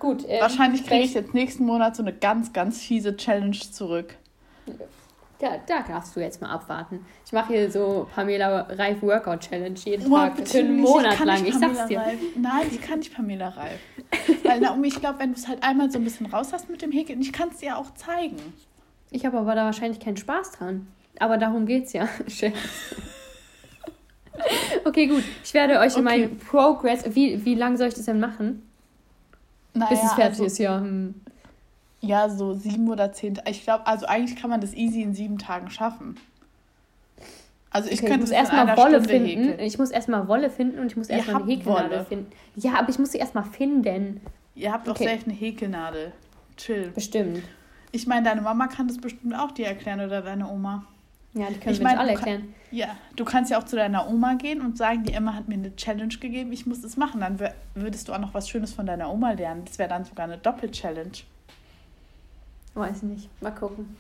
Gut. 0.03 0.25
Ähm, 0.27 0.41
Wahrscheinlich 0.41 0.85
kriege 0.85 1.05
ich 1.05 1.15
jetzt 1.15 1.33
nächsten 1.33 1.65
Monat 1.65 1.95
so 1.95 2.03
eine 2.03 2.13
ganz, 2.13 2.53
ganz 2.53 2.81
fiese 2.81 3.17
Challenge 3.17 3.57
zurück. 3.57 4.17
Da, 5.39 5.59
da 5.65 5.85
darfst 5.87 6.17
du 6.17 6.21
jetzt 6.21 6.43
mal 6.43 6.51
abwarten. 6.51 7.07
Ich 7.25 7.31
mache 7.31 7.53
hier 7.53 7.71
so 7.71 8.09
Pamela 8.13 8.63
Reif 8.63 9.01
Workout 9.01 9.49
Challenge 9.49 9.79
jeden 9.85 10.13
oh, 10.13 10.17
Tag 10.17 10.49
für 10.49 10.59
einen 10.59 10.81
Monat 10.81 11.25
lang. 11.25 11.47
Ich 11.47 11.55
sag's 11.55 11.87
dir. 11.87 12.01
Reif. 12.01 12.19
Nein, 12.35 12.67
ich 12.73 12.81
kann 12.81 12.99
nicht 12.99 13.15
Pamela 13.15 13.51
Reif. 13.51 13.79
Weil 14.43 14.59
Naomi, 14.59 14.89
ich 14.89 14.99
glaube, 14.99 15.21
wenn 15.21 15.35
du 15.35 15.39
es 15.39 15.47
halt 15.47 15.63
einmal 15.63 15.89
so 15.89 16.01
ein 16.01 16.05
bisschen 16.05 16.27
raus 16.27 16.53
hast 16.53 16.69
mit 16.69 16.83
dem 16.83 16.91
Häkeln, 16.91 17.21
ich 17.21 17.33
kann 17.33 17.51
es 17.51 17.59
dir 17.59 17.79
auch 17.79 17.95
zeigen. 17.95 18.39
Ich 19.13 19.25
habe 19.25 19.39
aber 19.39 19.55
da 19.55 19.67
wahrscheinlich 19.67 20.01
keinen 20.01 20.17
Spaß 20.17 20.51
dran. 20.59 20.89
Aber 21.21 21.39
darum 21.39 21.65
geht's 21.65 21.93
ja. 21.93 22.09
okay, 24.85 25.07
gut. 25.07 25.23
Ich 25.45 25.55
werde 25.55 25.79
euch 25.79 25.93
okay. 25.93 25.99
in 25.99 26.05
meinen 26.05 26.39
Progress. 26.39 27.05
Wie, 27.15 27.45
wie 27.45 27.55
lange 27.55 27.77
soll 27.77 27.87
ich 27.87 27.95
das 27.95 28.07
denn 28.07 28.19
machen? 28.19 28.69
Naja, 29.75 29.91
Bis 29.91 30.03
es 30.03 30.13
fertig 30.13 30.31
also, 30.33 30.45
ist, 30.45 30.59
ja. 30.59 30.79
Hm. 30.79 31.15
Ja, 32.01 32.29
so 32.29 32.53
sieben 32.55 32.89
oder 32.89 33.13
zehn. 33.13 33.41
Ich 33.49 33.63
glaube, 33.63 33.87
also 33.87 34.07
eigentlich 34.07 34.37
kann 34.41 34.51
man 34.51 34.61
das 34.61 34.75
easy 34.75 35.03
in 35.03 35.15
sieben 35.15 35.39
Tagen 35.39 35.71
schaffen. 35.71 36.17
Also 37.71 37.89
ich 37.89 38.01
okay, 38.01 38.11
könnte 38.11 38.25
ich 38.25 38.31
muss 38.31 38.37
erstmal 38.37 38.77
Wolle 38.77 39.03
Stunde 39.03 39.09
finden. 39.09 39.29
Häkeln. 39.29 39.61
Ich 39.61 39.79
muss 39.79 39.91
erstmal 39.91 40.29
Wolle 40.29 40.51
finden 40.51 40.79
und 40.79 40.87
ich 40.87 40.97
muss 40.97 41.09
erstmal 41.09 41.43
eine 41.43 41.51
Häkelnadel 41.51 42.05
finden. 42.05 42.31
Ja, 42.57 42.75
aber 42.75 42.91
ich 42.91 42.99
muss 42.99 43.13
sie 43.13 43.19
erstmal 43.19 43.45
finden. 43.45 44.21
Ihr 44.55 44.73
habt 44.73 44.87
doch 44.87 44.95
okay. 44.95 45.05
selbst 45.05 45.27
eine 45.27 45.37
Häkelnadel. 45.37 46.13
Chill. 46.57 46.91
Bestimmt. 46.95 47.43
Ich 47.93 48.07
meine, 48.07 48.25
deine 48.25 48.43
Mama 48.43 48.67
kann 48.67 48.89
das 48.89 48.99
bestimmt 48.99 49.35
auch 49.35 49.53
dir 49.53 49.67
erklären 49.67 50.01
oder 50.01 50.21
deine 50.21 50.49
Oma. 50.49 50.85
Ja, 51.35 51.49
die 51.49 51.59
können 51.59 51.75
ich 51.75 51.81
mein, 51.81 51.97
alle 51.97 52.13
erklären. 52.13 52.41
Kann, 52.41 52.55
ja, 52.71 52.97
du 53.17 53.25
kannst 53.25 53.51
ja 53.51 53.59
auch 53.59 53.65
zu 53.65 53.77
deiner 53.77 54.09
Oma 54.09 54.35
gehen 54.35 54.61
und 54.61 54.77
sagen, 54.77 55.05
die 55.05 55.15
Emma 55.15 55.35
hat 55.35 55.49
mir 55.49 55.55
eine 55.55 55.75
Challenge 55.77 56.15
gegeben, 56.15 56.53
ich 56.53 56.67
muss 56.67 56.83
das 56.83 56.97
machen. 56.97 57.21
Dann 57.21 57.39
würdest 57.75 58.09
du 58.09 58.13
auch 58.13 58.19
noch 58.19 58.35
was 58.35 58.49
Schönes 58.49 58.73
von 58.73 58.87
deiner 58.87 59.11
Oma 59.11 59.33
lernen. 59.33 59.65
Das 59.65 59.79
wäre 59.79 59.89
dann 59.89 60.05
sogar 60.05 60.25
eine 60.25 60.39
Doppel-Challenge. 60.39 61.13
Weiß 62.75 62.99
ich 62.99 63.03
nicht. 63.03 63.43
Mal 63.43 63.51
gucken. 63.51 63.97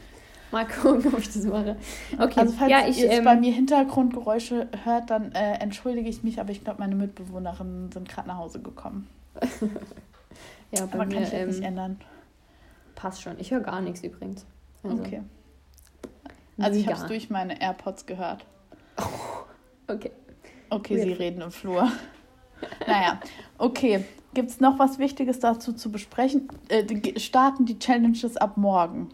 Mal 0.51 0.67
gucken, 0.83 1.13
ob 1.15 1.21
ich 1.21 1.33
das 1.33 1.45
mache. 1.45 1.77
Okay, 2.19 2.41
also 2.41 2.53
falls 2.53 2.71
ja, 2.71 2.87
ich, 2.87 3.01
ihr 3.01 3.11
ähm, 3.11 3.25
bei 3.25 3.37
mir 3.37 3.53
Hintergrundgeräusche 3.53 4.69
hört, 4.85 5.09
dann 5.09 5.33
äh, 5.33 5.55
entschuldige 5.55 6.09
ich 6.09 6.23
mich, 6.23 6.39
aber 6.39 6.51
ich 6.51 6.63
glaube, 6.63 6.81
meine 6.81 6.95
Mitbewohnerinnen 6.95 7.91
sind 7.91 8.09
gerade 8.09 8.29
nach 8.29 8.37
Hause 8.37 8.61
gekommen. 8.61 9.09
ja, 10.71 10.85
bei 10.87 10.93
aber 10.93 11.07
mir, 11.07 11.15
kann 11.15 11.23
ich 11.23 11.33
ähm, 11.33 11.49
nicht 11.49 11.63
ändern. 11.63 12.01
Passt 12.95 13.23
schon. 13.23 13.41
Ich 13.41 13.51
höre 13.51 13.61
gar 13.61 13.81
nichts 13.81 14.05
übrigens. 14.05 14.45
Also, 14.83 14.99
okay. 14.99 15.23
Also 16.59 16.79
ich 16.79 16.87
habe 16.87 16.99
es 16.99 17.07
durch 17.07 17.31
meine 17.31 17.61
AirPods 17.61 18.07
gehört. 18.07 18.45
Okay. 19.89 20.13
Okay, 20.71 20.97
Weird. 20.97 21.07
sie 21.07 21.13
reden 21.13 21.43
im 21.43 21.51
Flur. 21.51 21.91
naja, 22.87 23.21
okay. 23.59 24.05
Gibt 24.33 24.49
es 24.49 24.61
noch 24.61 24.79
was 24.79 24.99
Wichtiges 24.99 25.41
dazu 25.41 25.73
zu 25.75 25.93
besprechen? 25.93 26.49
Äh, 26.69 27.19
starten 27.19 27.67
die 27.67 27.79
Challenges 27.79 28.39
ab 28.39 28.57
morgen. 28.57 29.11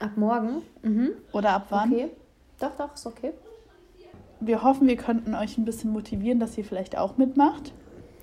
Ab 0.00 0.16
morgen? 0.16 0.62
Mhm. 0.82 1.12
Oder 1.32 1.50
ab 1.50 1.66
wann? 1.70 1.92
Okay. 1.92 2.10
Doch, 2.58 2.76
doch, 2.76 2.94
ist 2.94 3.06
okay. 3.06 3.32
Wir 4.40 4.62
hoffen, 4.62 4.88
wir 4.88 4.96
könnten 4.96 5.34
euch 5.34 5.56
ein 5.56 5.64
bisschen 5.64 5.92
motivieren, 5.92 6.40
dass 6.40 6.58
ihr 6.58 6.64
vielleicht 6.64 6.98
auch 6.98 7.16
mitmacht. 7.16 7.72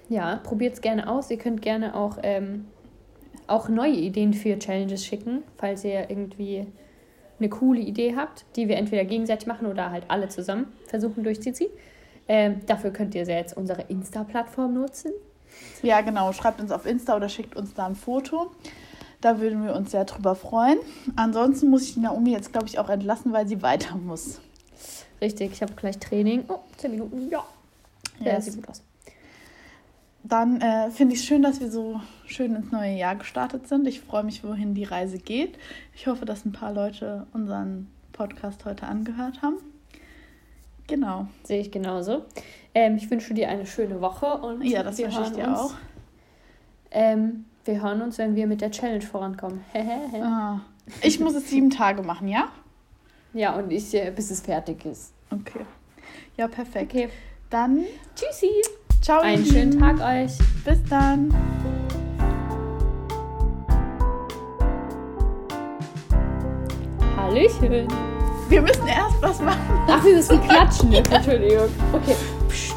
Ja, 0.10 0.36
probiert 0.38 0.74
es 0.74 0.82
gerne 0.82 1.10
aus. 1.10 1.32
Ihr 1.32 1.38
könnt 1.38 1.62
gerne 1.62 1.96
auch, 1.96 2.18
ähm, 2.24 2.66
auch 3.48 3.70
neue 3.70 3.94
Ideen 3.94 4.34
für 4.34 4.60
Challenges 4.60 5.06
schicken, 5.06 5.44
falls 5.58 5.84
ihr 5.84 6.10
irgendwie 6.10 6.68
eine 7.40 7.50
coole 7.50 7.80
Idee 7.80 8.16
habt, 8.16 8.46
die 8.56 8.68
wir 8.68 8.78
entweder 8.78 9.06
gegenseitig 9.06 9.48
machen 9.48 9.68
oder 9.68 9.92
halt 9.92 10.06
alle 10.10 10.30
zusammen 10.30 10.68
versuchen 10.88 11.24
durchzuziehen. 11.24 11.72
Ähm, 12.28 12.62
dafür 12.68 12.92
könnt 12.92 13.16
ihr 13.16 13.24
jetzt 13.24 13.58
unsere 13.58 13.84
Insta-Plattform 13.84 14.74
nutzen. 14.74 15.12
Ja, 15.82 16.02
genau. 16.02 16.32
Schreibt 16.32 16.62
uns 16.62 16.72
auf 16.72 16.86
Insta 16.86 17.16
oder 17.16 17.28
schickt 17.30 17.56
uns 17.56 17.74
da 17.74 17.88
ein 17.88 17.96
Foto. 17.96 18.52
Da 19.22 19.40
würden 19.40 19.66
wir 19.66 19.76
uns 19.76 19.92
sehr 19.92 20.06
drüber 20.06 20.36
freuen. 20.36 20.78
Ansonsten 21.16 21.70
muss 21.70 21.84
ich 21.84 21.96
die 21.96 22.00
Naomi 22.02 22.32
jetzt, 22.32 22.52
glaube 22.52 22.68
ich, 22.68 22.80
auch 22.80 22.90
entlassen, 22.90 23.34
weil 23.34 23.48
sie 23.48 23.62
weiter 23.62 23.96
muss. 23.98 24.40
Richtig, 25.22 25.52
ich 25.52 25.62
habe 25.62 25.74
gleich 25.74 25.98
Training. 25.98 26.44
Oh, 26.48 26.60
10 26.78 26.92
Minuten, 26.92 27.30
ja. 27.30 27.44
Ja, 28.20 28.34
Yes. 28.34 28.46
sieht 28.46 28.56
gut 28.58 28.70
aus. 28.70 28.82
Dann 30.24 30.62
äh, 30.62 30.92
finde 30.92 31.16
ich 31.16 31.22
es 31.22 31.26
schön, 31.26 31.42
dass 31.42 31.60
wir 31.60 31.72
so 31.72 32.00
schön 32.30 32.56
ins 32.56 32.72
neue 32.72 32.96
Jahr 32.96 33.16
gestartet 33.16 33.68
sind. 33.68 33.88
Ich 33.88 34.02
freue 34.02 34.24
mich, 34.24 34.44
wohin 34.44 34.74
die 34.74 34.84
Reise 34.84 35.18
geht. 35.18 35.58
Ich 35.96 36.08
hoffe, 36.08 36.26
dass 36.26 36.46
ein 36.46 36.52
paar 36.52 36.74
Leute 36.74 37.28
unseren 37.34 37.88
Podcast 38.14 38.66
heute 38.66 38.86
angehört 38.88 39.42
haben. 39.42 39.58
Genau. 40.88 41.28
Sehe 41.44 41.62
ich 41.62 41.72
genauso. 41.72 42.26
Ähm, 42.74 42.98
ich 42.98 43.10
wünsche 43.10 43.34
dir 43.34 43.50
eine 43.50 43.66
schöne 43.66 44.02
Woche 44.02 44.26
und 44.26 44.64
Ja, 44.64 44.84
das 44.84 44.98
wir 44.98 45.06
wünsche 45.06 45.22
ich 45.22 45.28
hören 45.28 45.36
dir 45.36 45.48
uns, 45.48 45.60
auch. 45.60 45.74
Ähm, 46.92 47.46
wir 47.66 47.82
hören 47.82 48.02
uns, 48.02 48.18
wenn 48.18 48.36
wir 48.36 48.48
mit 48.48 48.62
der 48.62 48.72
Challenge 48.72 49.02
vorankommen. 49.02 49.64
Ah. 50.22 50.62
Ich 51.04 51.20
muss 51.20 51.36
es 51.36 51.50
sieben 51.50 51.70
Tage 51.70 52.02
machen, 52.02 52.28
ja? 52.28 52.50
ja, 53.34 53.54
und 53.56 53.70
ich, 53.72 53.94
äh, 53.94 54.12
bis 54.16 54.32
es 54.32 54.42
fertig 54.42 54.86
ist. 54.86 55.14
Okay. 55.30 55.66
Ja, 56.36 56.48
perfekt. 56.48 56.92
Okay. 56.94 57.10
Dann 57.52 57.86
Tschüssi. 58.16 58.50
ciao. 59.02 59.22
Einen 59.22 59.46
schönen 59.46 59.78
Tag 59.78 60.00
euch. 60.00 60.36
Bis 60.66 60.84
dann. 60.90 61.32
Hallöchen. 67.30 67.88
Wir 68.48 68.62
müssen 68.64 68.88
erst 68.88 69.22
was 69.22 69.40
machen. 69.40 69.60
Ach, 69.88 70.04
wir 70.04 70.16
müssen 70.16 70.42
klatschen. 70.42 70.92
Entschuldigung. 71.12 71.70
Okay. 71.94 72.16
Psst. 72.48 72.76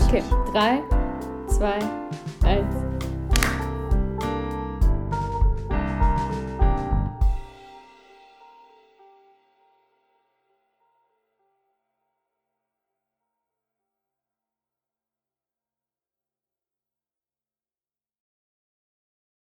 Okay. 0.00 0.22
Drei, 0.52 0.80
zwei, 1.48 1.78
eins. 2.42 2.89